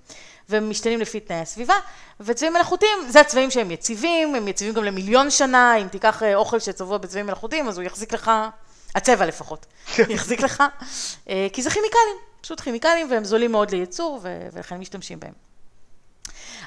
[0.49, 1.75] והם משתנים לפי תנאי הסביבה,
[2.21, 6.99] וצבעים מלאכותיים זה הצבעים שהם יציבים, הם יציבים גם למיליון שנה, אם תיקח אוכל שצבוע
[6.99, 8.31] בצבעים מלאכותיים, אז הוא יחזיק לך,
[8.95, 9.67] הצבע לפחות,
[10.09, 10.63] יחזיק לך,
[11.27, 14.21] uh, כי זה כימיקלים, פשוט כימיקלים, והם זולים מאוד לייצור,
[14.53, 15.33] ולכן משתמשים בהם.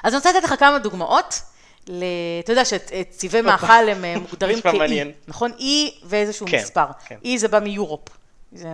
[0.02, 1.42] אז אני רוצה לתת לך כמה דוגמאות.
[1.88, 2.04] ל...
[2.40, 5.12] אתה יודע שצבעי מאכל הם אה, מוגדרים כאי.
[5.28, 5.52] נכון?
[5.58, 6.86] אי ואיזשהו כן, מספר.
[7.06, 7.16] כן.
[7.24, 8.08] אי זה בא מיורופ.
[8.52, 8.72] זה אה,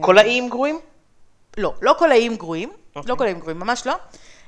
[0.00, 0.80] כל האיים גרועים?
[1.56, 3.10] לא, לא כל האיים גרועים, אוקיי.
[3.10, 3.94] לא כל האיים גרועים, ממש לא.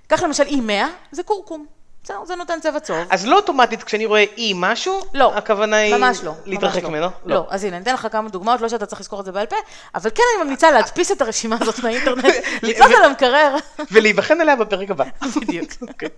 [0.07, 1.67] קח למשל אי 100, זה כורכום.
[2.07, 3.07] בסדר, זה נותן צבע צהוב.
[3.11, 7.07] אז לא אוטומטית כשאני רואה אי משהו, לא, הכוונה היא ממש לא, להתרחק ממש ממנו?
[7.25, 7.47] לא.
[7.49, 9.57] אז הנה, אני אתן לך כמה דוגמאות, לא שאתה צריך לזכור את זה בעל פה,
[9.95, 12.25] אבל כן אני ממליצה להדפיס את הרשימה הזאת מהאינטרנט,
[12.63, 13.57] לצעוק על המקרר.
[13.93, 15.05] ולהיבחן עליה בפרק הבא.
[15.41, 15.71] בדיוק.
[15.89, 16.09] אוקיי.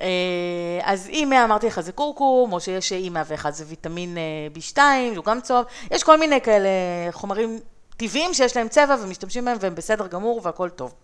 [0.00, 0.06] אה,
[0.82, 4.22] אז אי 100 אמרתי לך זה קורקום, או שיש אי 101 זה ויטמין אה,
[4.54, 4.78] B2,
[5.14, 6.68] שהוא גם צהוב, יש כל מיני כאלה
[7.10, 7.58] חומרים
[7.96, 10.94] טבעיים שיש להם צבע ומשתמשים בהם והם בסדר גמור והכל טוב.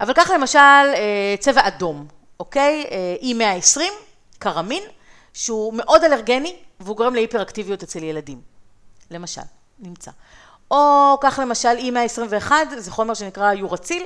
[0.00, 2.86] אבל קח למשל אה, צבע אדום, אוקיי?
[2.90, 3.92] אה, אי 120,
[4.38, 4.82] קרמין,
[5.32, 8.40] שהוא מאוד אלרגני והוא גורם להיפראקטיביות אצל ילדים,
[9.10, 9.40] למשל,
[9.78, 10.10] נמצא.
[10.70, 14.02] או קח למשל אי 121, זה חומר שנקרא יורציל,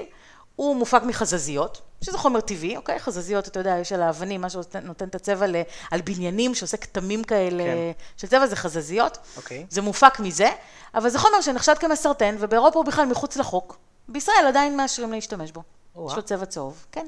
[0.56, 2.98] הוא מופק מחזזיות, שזה חומר טבעי, אוקיי?
[2.98, 7.24] חזזיות, אתה יודע, יש על האבנים, מה שנותן את הצבע ל- על בניינים, שעושה כתמים
[7.24, 8.04] כאלה כן.
[8.16, 9.18] של צבע, זה חזזיות.
[9.36, 9.66] אוקיי.
[9.70, 10.48] זה מופק מזה,
[10.94, 13.76] אבל זה חומר שנחשד כמסרטן, ובאירופה הוא בכלל מחוץ לחוק.
[14.08, 15.62] בישראל עדיין מאשרים להשתמש בו.
[16.06, 17.06] יש לו צבע צהוב, כן.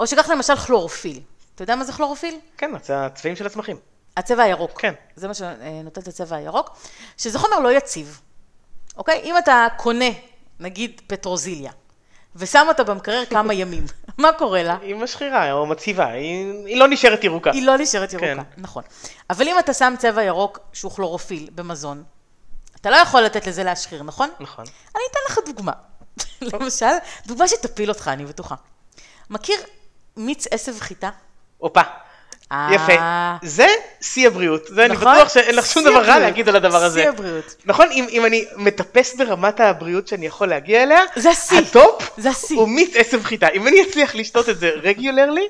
[0.00, 1.20] או שכך למשל כלורופיל.
[1.54, 2.38] אתה יודע מה זה כלורופיל?
[2.56, 3.76] כן, זה הצבעים של הצמחים.
[4.16, 4.80] הצבע הירוק.
[4.80, 4.94] כן.
[5.16, 6.76] זה מה שנותן את הצבע הירוק,
[7.18, 8.20] שזה חומר לא יציב,
[8.96, 9.20] אוקיי?
[9.24, 10.10] אם אתה קונה,
[10.60, 11.72] נגיד פטרוזיליה,
[12.36, 13.84] ושם אותה במקרר כמה ימים,
[14.18, 14.76] מה קורה לה?
[14.82, 17.50] היא משחירה או מציבה, היא, היא לא נשארת ירוקה.
[17.50, 18.42] היא לא נשארת ירוקה, כן.
[18.56, 18.82] נכון.
[19.30, 22.04] אבל אם אתה שם צבע ירוק שהוא כלורופיל במזון,
[22.80, 24.28] אתה לא יכול לתת לזה להשחיר, נכון?
[24.40, 24.64] נכון.
[24.94, 25.72] אני אתן לך דוגמה.
[26.52, 26.92] למשל,
[27.26, 28.54] דוגמה שתפיל אותך, אני בטוחה.
[29.30, 29.56] מכיר
[30.16, 31.10] מיץ עשב חיטה?
[31.58, 31.80] הופה.
[32.52, 32.68] אה.
[32.74, 32.92] יפה.
[33.42, 33.66] זה
[34.00, 34.66] שיא הבריאות.
[34.68, 35.14] זה אני נכון?
[35.16, 36.18] בטוח שאין לך שום דבר רע.
[36.18, 37.00] להגיד על הדבר הזה.
[37.00, 37.54] שיא הבריאות.
[37.64, 37.88] נכון?
[37.90, 41.58] אם, אם אני מטפס ברמת הבריאות שאני יכול להגיע אליה, זה השיא.
[41.58, 42.56] ה top זה השיא.
[42.56, 43.48] הוא מיץ עשב חיטה.
[43.48, 45.48] אם אני אצליח לשתות את זה regularly,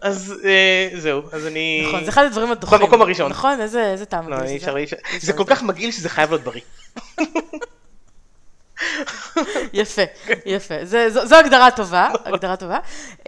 [0.00, 1.22] אז אה, זהו.
[1.32, 1.84] אז אני...
[1.88, 2.78] נכון, זה אחד הדברים הדוחים.
[2.78, 3.30] במקום הראשון.
[3.30, 4.28] נכון, איזה איזה טעם.
[4.28, 4.54] לא, אי זה.
[4.56, 4.96] אפשר, אי אפשר.
[4.96, 5.44] אי אפשר זה כל.
[5.46, 6.62] כך מגעיל שזה חייב להיות בריא.
[9.72, 10.02] יפה,
[10.46, 10.74] יפה.
[10.82, 12.78] זה- זו זו הגדרה טובה, הגדרה טובה.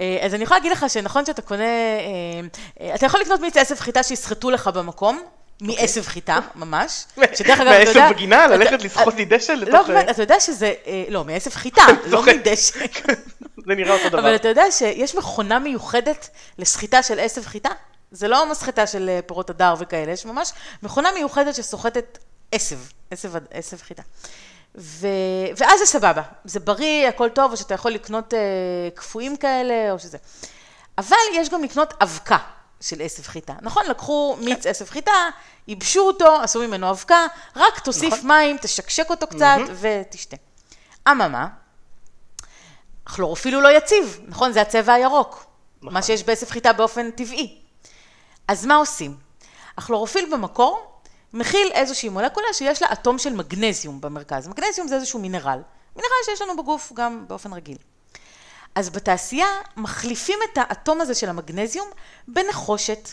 [0.00, 2.40] אה, אז אני יכולה להגיד לך שנכון שאתה קונה, אה,
[2.80, 5.22] אה, אתה יכול לקנות מיץ עשב חיטה שיסחטו לך במקום.
[5.61, 7.05] מעשב חיטה, ממש.
[7.34, 8.00] שדרך אגב, אתה יודע...
[8.00, 8.46] מהעשב בגינה?
[8.46, 9.86] ללכת לסחוט לי דשא לא, לתוך...
[9.88, 10.72] באמת, אתה יודע שזה,
[11.09, 12.22] לא, מעשב חיטה, לא.
[12.22, 12.78] מדשא.
[13.66, 14.18] זה נראה אותו דבר.
[14.18, 16.28] אבל אתה יודע שיש מכונה מיוחדת
[16.59, 17.68] לסחיטה של עשב חיטה?
[18.11, 20.52] זה לא מסחטה של פירות הדר וכאלה, יש ממש
[20.82, 22.18] מכונה מיוחדת שסוחטת
[22.52, 22.76] עשב,
[23.50, 24.02] עשב חיטה.
[24.77, 25.07] ו...
[25.57, 28.39] ואז זה סבבה, זה בריא, הכל טוב, או שאתה יכול לקנות אה,
[28.95, 30.18] קפואים כאלה, או שזה.
[30.99, 32.39] אבל יש גם לקנות אבקה
[32.81, 33.55] של עשב חיטה.
[33.62, 35.12] נכון, לקחו מיץ עשב חיטה,
[35.68, 38.29] ייבשו אותו, עשו ממנו אבקה, רק תוסיף נכון.
[38.29, 40.37] מים, תשקשק אותו קצת ותשתה.
[41.09, 41.47] אממה,
[43.07, 44.53] הכלורופיל הוא לא יציב, נכון?
[44.53, 45.47] זה הצבע הירוק.
[45.83, 45.95] נכון.
[45.95, 47.59] מה שיש בעשב חיטה באופן טבעי.
[48.49, 49.16] אז מה עושים?
[49.79, 50.93] הכלורופיל במקור
[51.35, 54.49] מכיל איזושהי מולקולה שיש לה אטום של מגנזיום במרכז.
[54.49, 55.59] מגנזיום זה איזשהו מינרל.
[55.97, 57.76] מינרל שיש לנו בגוף גם באופן רגיל.
[58.74, 61.89] אז בתעשייה מחליפים את האטום הזה של המגנזיום
[62.28, 63.09] בנחושת,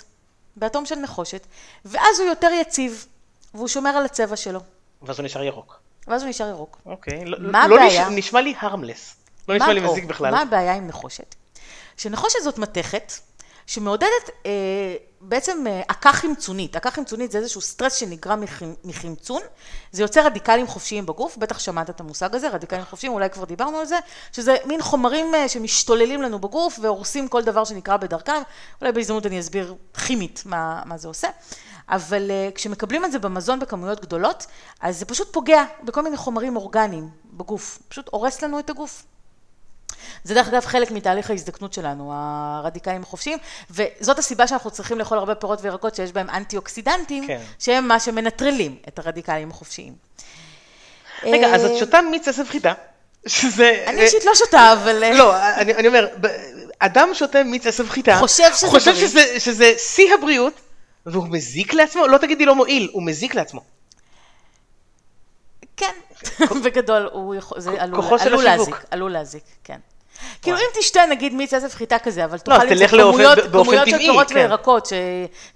[0.55, 1.47] באטום של נחושת,
[1.86, 3.05] ואז הוא יותר יציב,
[3.53, 4.59] והוא שומר על הצבע שלו,
[5.01, 5.80] ואז הוא נשאר ירוק.
[6.07, 6.78] ואז הוא נשאר ירוק.
[6.86, 7.26] אוקיי.
[7.26, 8.09] לא- מה לא הבעיה?
[8.09, 9.15] נש- נשמע לי הרמלס.
[9.49, 10.32] לא נשמע לי מזיק בכלל.
[10.32, 11.36] מה הבעיה עם נחושת?
[11.97, 13.13] שנחושת זאת מתכת
[13.67, 14.51] שמעודדת אה,
[15.22, 16.76] בעצם אה, עקה חמצונית.
[16.76, 19.41] עקה חמצונית זה איזשהו סטרס שנגרם מחמצ- מחמצון,
[19.91, 23.78] זה יוצר רדיקלים חופשיים בגוף, בטח שמעת את המושג הזה, רדיקלים חופשיים, אולי כבר דיברנו
[23.78, 23.99] על זה,
[24.32, 28.41] שזה מין חומרים אה, שמשתוללים לנו בגוף והורסים כל דבר שנקרא בדרכם,
[28.82, 31.28] אולי בהזדמנות אני אסביר כימית מה, מה זה עושה.
[31.89, 34.45] אבל uh, כשמקבלים את זה במזון בכמויות גדולות,
[34.82, 39.03] אז זה פשוט פוגע בכל מיני חומרים אורגניים בגוף, פשוט הורס לנו את הגוף.
[40.24, 43.38] זה דרך אגב חלק מתהליך ההזדקנות שלנו, הרדיקלים החופשיים,
[43.70, 47.39] וזאת הסיבה שאנחנו צריכים לאכול הרבה פירות וירקות שיש בהם אנטי אוקסידנטים, כן.
[47.60, 49.93] שהם מה שמנטרלים את הרדיקלים החופשיים.
[51.24, 52.74] רגע, אז אה, את שותה מיץ עשב חיטה.
[53.28, 53.84] שזה...
[53.88, 55.04] אני אישית לא שותה, אבל...
[55.04, 56.08] אה, לא, אני, אני אומר,
[56.80, 58.95] אדם שותה מיץ עשב חיטה, חושב שזה חושב.
[58.95, 60.54] שזה, שזה שיא הבריאות,
[61.06, 62.08] והוא מזיק לעצמו?
[62.08, 63.62] לא תגידי לא מועיל, הוא מזיק לעצמו.
[66.65, 68.43] בגדול, הוא יכול, זה עלול, עלול.
[68.43, 69.78] להזיק, עלול להזיק, כן.
[70.41, 73.97] כאילו אם תשתה נגיד מיץ עשב חיטה כזה, אבל אז תאכל עם כמויות, כמויות של
[73.97, 74.36] פירות כן.
[74.36, 74.93] וירקות ש,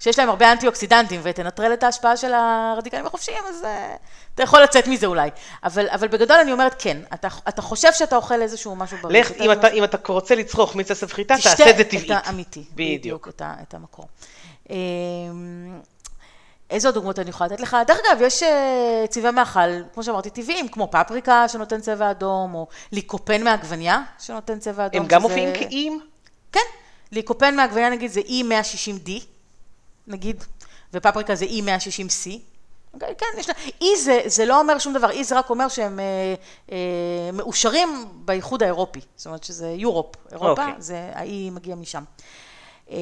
[0.00, 3.96] שיש להם הרבה אנטי אוקסידנטים ותנטרל את ההשפעה של הרדיקלים החופשיים, אז אה,
[4.34, 5.30] אתה יכול לצאת מזה אולי.
[5.64, 9.20] אבל, אבל בגדול אני אומרת כן, אתה, אתה חושב שאתה אוכל איזשהו משהו בריא.
[9.20, 12.10] לך, אם אתה, אם אתה רוצה לצרוך מיץ עשב חיטה, תשתה תעשה את זה טבעית.
[12.10, 13.28] את האמיתי, בדיוק.
[13.28, 14.06] את, המקור.
[16.70, 17.76] איזה עוד דוגמאות אני יכולה לתת לך?
[17.86, 19.60] דרך אגב, יש אה, צבעי מאכל,
[19.94, 25.00] כמו שאמרתי, טבעיים, כמו פפריקה שנותן צבע אדום, או ליקופן מעגבניה שנותן צבע אדום.
[25.02, 26.00] הם גם שזה- מופיעים כאיים?
[26.52, 26.60] כן,
[27.12, 29.10] ליקופן מעגבניה נגיד זה E160D,
[30.06, 30.44] נגיד,
[30.94, 32.30] ופפריקה זה E160C.
[32.94, 33.54] אוקיי, כן, יש לה...
[33.80, 36.04] E זה, זה לא אומר שום דבר, E זה רק אומר שהם אה,
[36.72, 36.76] אה,
[37.32, 39.00] מאושרים באיחוד האירופי.
[39.16, 40.74] זאת אומרת שזה יורופ, אירופה, אוקיי.
[40.78, 42.04] זה, ה-E מגיע משם.
[42.90, 42.96] אה,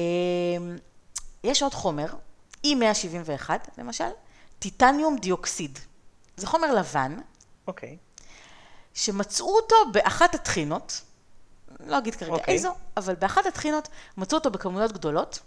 [1.43, 2.05] יש עוד חומר,
[2.65, 4.09] E171 למשל,
[4.59, 5.79] טיטניום דיוקסיד.
[6.37, 7.17] זה חומר לבן,
[7.67, 7.97] אוקיי.
[8.93, 11.01] שמצאו אותו באחת הטחינות,
[11.79, 12.53] לא אגיד כרגע אוקיי.
[12.53, 13.87] איזו, אבל באחת הטחינות
[14.17, 15.39] מצאו אותו בכמויות גדולות.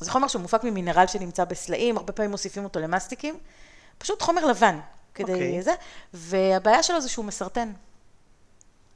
[0.00, 3.38] זה חומר שמופק ממינרל שנמצא בסלעים, הרבה פעמים מוסיפים אותו למסטיקים.
[3.98, 4.78] פשוט חומר לבן,
[5.14, 5.62] כדי אוקיי.
[5.62, 5.74] זה,
[6.14, 7.72] והבעיה שלו זה שהוא מסרטן,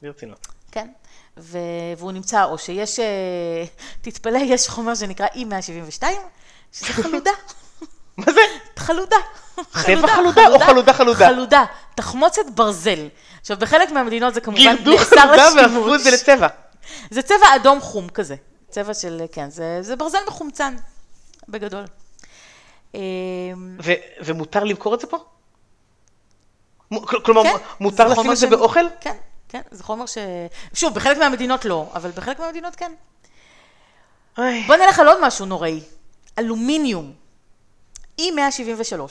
[0.01, 0.47] ברצינות.
[0.71, 0.89] כן?
[1.37, 1.57] ו...
[1.97, 3.65] והוא נמצא, או שיש, אה,
[4.01, 6.03] תתפלא, יש חומר שנקרא E172,
[6.71, 7.31] שזה חלודה.
[8.17, 8.41] מה זה?
[8.77, 9.15] חלודה.
[9.85, 11.27] צבע חלודה או חלודה חלודה?
[11.27, 11.63] חלודה,
[11.95, 13.07] תחמוצת ברזל.
[13.41, 15.95] עכשיו, בחלק מהמדינות זה כמובן נאסר חלודה והפכו לשימוש.
[15.95, 16.47] את זה לצבע.
[17.11, 18.35] זה צבע אדום חום כזה.
[18.69, 20.75] צבע של, כן, זה, זה ברזל מחומצן,
[21.49, 21.83] בגדול.
[22.95, 22.99] אמ,
[23.83, 23.91] ו-
[24.25, 25.17] ומותר למכור את זה פה?
[27.23, 28.85] כלומר, כן, מותר לשים את זה ש- באוכל?
[29.01, 29.15] כן,
[29.49, 30.17] כן, זה חומר ש...
[30.73, 32.91] שוב, בחלק מהמדינות לא, אבל בחלק מהמדינות כן.
[34.37, 35.81] אוי, בוא נלך על עוד משהו נוראי.
[36.39, 37.13] אלומיניום.
[38.21, 39.01] E173.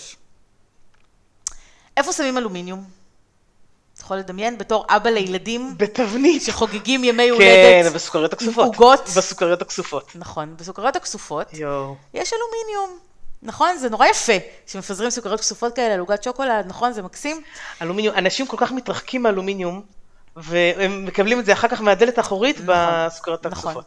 [1.97, 2.85] איפה שמים אלומיניום?
[3.95, 6.43] אתה יכול לדמיין בתור אבא לילדים בתבנית.
[6.43, 7.93] שחוגגים ימי כן, הולדת.
[7.93, 8.65] בסוכריות הכסופות.
[8.67, 9.09] עוגות.
[9.17, 10.13] בסוכריות הכסופות.
[10.15, 11.97] נכון, בסוכריות הכסופות יואו.
[12.15, 12.99] יש אלומיניום.
[13.43, 13.79] נכון?
[13.79, 14.33] זה נורא יפה
[14.67, 16.93] שמפזרים סוכריות כסופות כאלה על עוגת שוקולד, נכון?
[16.93, 17.43] זה מקסים.
[17.83, 19.83] אלומיניום, אנשים כל כך מתרחקים מאלומיניום,
[20.37, 23.71] והם מקבלים את זה אחר כך מהדלת האחורית בסוכריות נכון.
[23.71, 23.85] הכסופות.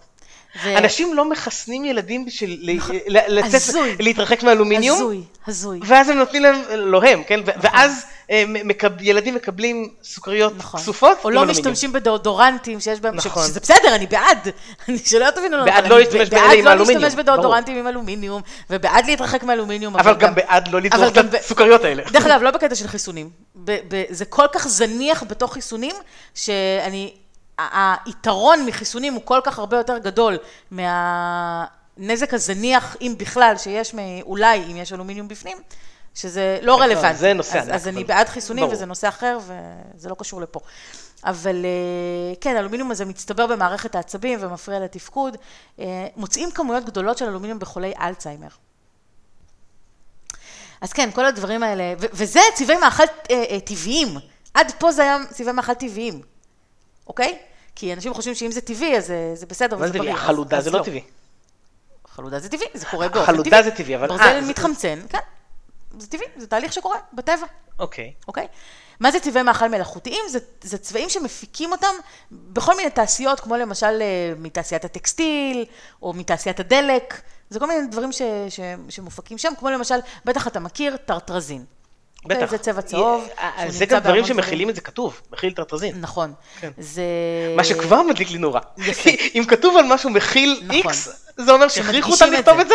[0.64, 2.60] ו- אנשים לא מחסנים ילדים בשביל
[3.08, 3.96] ל- לצאת, הזוי.
[4.00, 5.80] להתרחק מאלומיניום, הזוי, הזוי.
[5.86, 7.40] ואז הם נותנים להם, לא הם, כן?
[7.46, 7.92] ו- ואז
[8.32, 10.80] אה, מקב- ילדים מקבלים סוכריות נכון.
[10.80, 11.60] כסופות או לא אלומיניום.
[11.66, 13.44] משתמשים בדאודורנטים שיש בהם, נכון.
[13.44, 14.48] ש- שזה בסדר, אני בעד.
[15.10, 17.88] שלא תבינו לא בעד נכון, לא להשתמש בעד באלה עם לא האלומיניום, להשתמש בדאודורנטים עם
[17.88, 20.80] אלומיניום, ובעד להתרחק מאלומיניום, אבל גם בעד לא
[21.14, 22.04] גם את הסוכריות האלה.
[22.12, 23.30] דרך אגב, לא בקטע של חיסונים.
[24.10, 25.96] זה כל כך זניח בתוך חיסונים,
[26.36, 27.14] שאני...
[28.06, 30.38] היתרון מחיסונים הוא כל כך הרבה יותר גדול
[30.72, 35.58] מהנזק הזניח, אם בכלל, שיש אולי, אם יש אלומיניום בפנים,
[36.16, 37.18] שזה לא רלוונטי.
[37.18, 38.74] זה נושא אז, ענק, אז אני בעד חיסונים ברור.
[38.74, 39.40] וזה נושא אחר,
[39.96, 40.60] וזה לא קשור לפה.
[41.24, 45.38] אבל אה, כן, אלומיניום הזה מצטבר במערכת העצבים ומפריע לתפקוד.
[45.80, 48.48] אה, מוצאים כמויות גדולות של אלומיניום בחולי אלצהיימר.
[50.82, 54.18] אז כן, כל הדברים האלה, ו- וזה צבעי מאכל אה, טבעיים.
[54.54, 56.22] עד פה זה היה צבעי מאכל טבעיים,
[57.10, 57.38] אוקיי?
[57.76, 60.08] כי אנשים חושבים שאם זה טבעי, אז זה, זה בסדר מה וזה זה טבעי?
[60.08, 60.20] בריא.
[60.22, 61.02] אז- חלודה זה לא טבעי.
[62.08, 63.44] חלודה זה טבעי, זה קורה באופן טבעי.
[63.52, 65.18] חלודה זה טבעי, אבל- ברזל אה, זה- מתחמצן, כן,
[66.00, 67.46] זה טבעי, זה תהליך שקורה בטבע.
[67.80, 68.14] אוקיי.
[68.28, 68.48] אוקיי?
[69.00, 70.24] מה זה צבעי מאכל מלאכותיים?
[70.30, 71.88] זה, זה צבעים שמפיקים אותם
[72.32, 75.66] בכל מיני תעשיות, כמו למשל אה, מתעשיית הטקסטיל,
[76.02, 79.96] או מתעשיית הדלק, זה כל מיני דברים ש, ש, שמופקים שם, כמו למשל,
[80.26, 81.66] בטח אתה מכיר, טרטרזין.
[82.26, 82.50] בטח.
[82.50, 83.28] זה צבע צהוב.
[83.40, 86.02] אה, שהוא זה גם דברים שמכילים את זה כתוב, מכיל טרטרזין.
[86.02, 86.34] נכון.
[86.60, 86.72] כן.
[86.78, 87.04] זה...
[87.56, 88.60] מה שכבר מדליק לי נורא.
[88.78, 89.10] יפה.
[89.36, 90.94] אם כתוב על משהו מכיל נכון.
[91.38, 92.60] זה אומר שהכריחו אותם לכתוב.
[92.60, 92.74] את זה,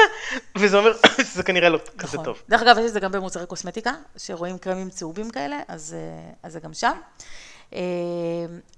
[0.58, 0.92] וזה אומר
[1.32, 2.24] שזה כנראה לא כזה נכון.
[2.24, 2.42] טוב.
[2.48, 6.52] דרך אגב, יש את זה גם במוצרי קוסמטיקה, שרואים קרמים צהובים כאלה, אז, אה, אז
[6.52, 6.92] זה גם שם.
[7.74, 7.80] אה,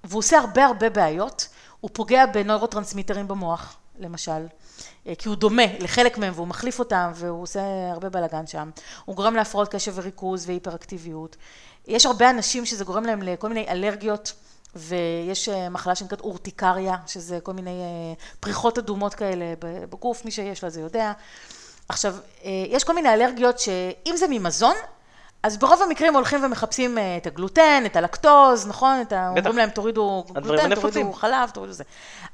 [0.03, 1.47] והוא עושה הרבה הרבה בעיות.
[1.79, 4.45] הוא פוגע בנוירוטרנסמיטרים במוח, למשל,
[5.07, 8.69] אה, כי הוא דומה לחלק מהם והוא מחליף אותם, והוא עושה הרבה בלאגן שם.
[9.05, 11.35] הוא גורם להפרעות קשב וריכוז והיפראקטיביות.
[11.87, 14.33] יש הרבה אנשים שזה גורם להם לכל מיני אלרגיות.
[14.75, 19.53] ויש אה, מחלה שנקראת אורטיקריה, שזה כל מיני אה, פריחות אדומות כאלה
[19.89, 21.11] בגוף, מי שיש לה זה יודע.
[21.89, 22.15] עכשיו,
[22.69, 24.75] יש כל מיני אלרגיות שאם זה ממזון,
[25.47, 29.01] אז ברוב המקרים הולכים ומחפשים אה, את הגלוטן, את הלקטוז, נכון?
[29.01, 29.31] את ה...
[29.31, 29.39] בטח.
[29.39, 30.75] אומרים להם תורידו גלוטן.
[30.75, 31.83] תורידו חלב, תורידו זה.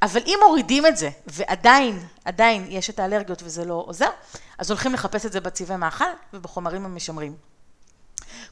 [0.01, 4.09] אבל אם מורידים את זה, ועדיין, עדיין יש את האלרגיות וזה לא עוזר,
[4.57, 7.35] אז הולכים לחפש את זה בצבעי מאכל ובחומרים המשמרים.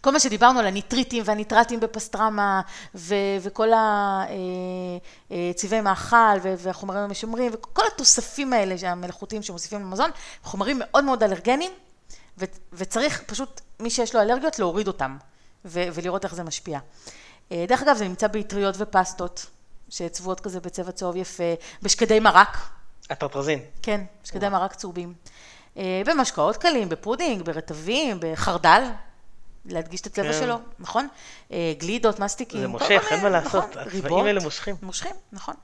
[0.01, 2.61] כל מה שדיברנו על הניטריטים והניטרטים בפסטרמה,
[2.95, 3.69] ו- וכל
[5.31, 10.11] הצבעי מאכל ו- והחומרים המשמרים, וכל התוספים האלה המלאכותיים שמוסיפים למזון,
[10.43, 11.71] חומרים מאוד מאוד אלרגניים,
[12.41, 15.17] ו- ושצריך פשוט, מי שיש לו אלרגיות, להוריד אותם,
[15.65, 16.79] ו- ולראות איך זה משפיע.
[17.51, 19.45] אה, דרך אגב, זה נמצא באטריות ופסטות,
[19.89, 22.57] שצבועות כזה בצבע צהוב יפה, בשקדי מרק,
[23.09, 23.59] הטרטרזין.
[23.81, 25.13] כן, שקדי מרק צהובים.
[25.77, 28.83] אה, במשקאות קלים, בפודינג, ברטבים, בחרדל,
[29.65, 30.39] להדגיש את הצבע כן.
[30.39, 31.07] שלו, נכון?
[31.51, 32.61] אה, גלידות, מסטיקים.
[32.61, 34.25] זה מושך, אין מה לעשות, נכון, הצבעים.
[34.25, 34.75] האלה מושכים.
[34.81, 35.55] מושכים, נכון.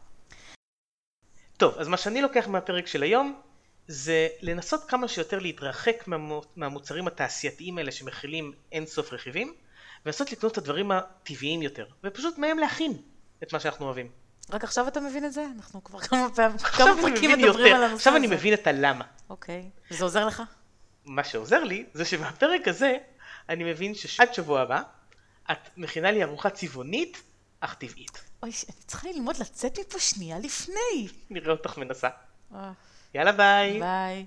[1.57, 3.35] טוב, אז מה שאני לוקח מהפרק של היום,
[3.87, 9.53] זה לנסות כמה שיותר להתרחק מהמו- מהמוצרים התעשייתיים האלה שמכילים אינסוף רכיבים,
[10.05, 12.93] ולנסות לקנות את הדברים הטבעיים יותר, ופשוט מהם להכין
[13.43, 14.09] את מה שאנחנו אוהבים.
[14.49, 15.45] רק עכשיו אתה מבין את זה?
[15.55, 17.95] אנחנו כבר כמה פעמים, כמה פרקים מדברים יותר, על הנושא הזה.
[17.95, 19.05] עכשיו אני מבין את הלמה.
[19.29, 19.69] אוקיי.
[19.91, 20.43] וזה עוזר לך?
[21.05, 22.97] מה שעוזר לי, זה שמהפרק הזה,
[23.49, 24.81] אני מבין שעד שבוע הבא,
[25.51, 27.23] את מכינה לי ארוחה צבעונית,
[27.59, 28.21] אך טבעית.
[28.43, 31.07] אוי, אני צריכה ללמוד לצאת מפה שנייה לפני.
[31.29, 32.09] נראה אותך מנסה.
[33.13, 33.79] יאללה ביי.
[33.79, 34.25] ביי.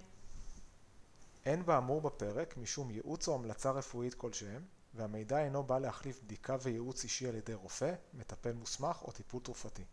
[1.47, 4.63] אין באמור בפרק משום ייעוץ או המלצה רפואית כלשהם,
[4.95, 9.85] והמידע אינו בא להחליף בדיקה וייעוץ אישי על ידי רופא, מטפל מוסמך או טיפול תרופתי.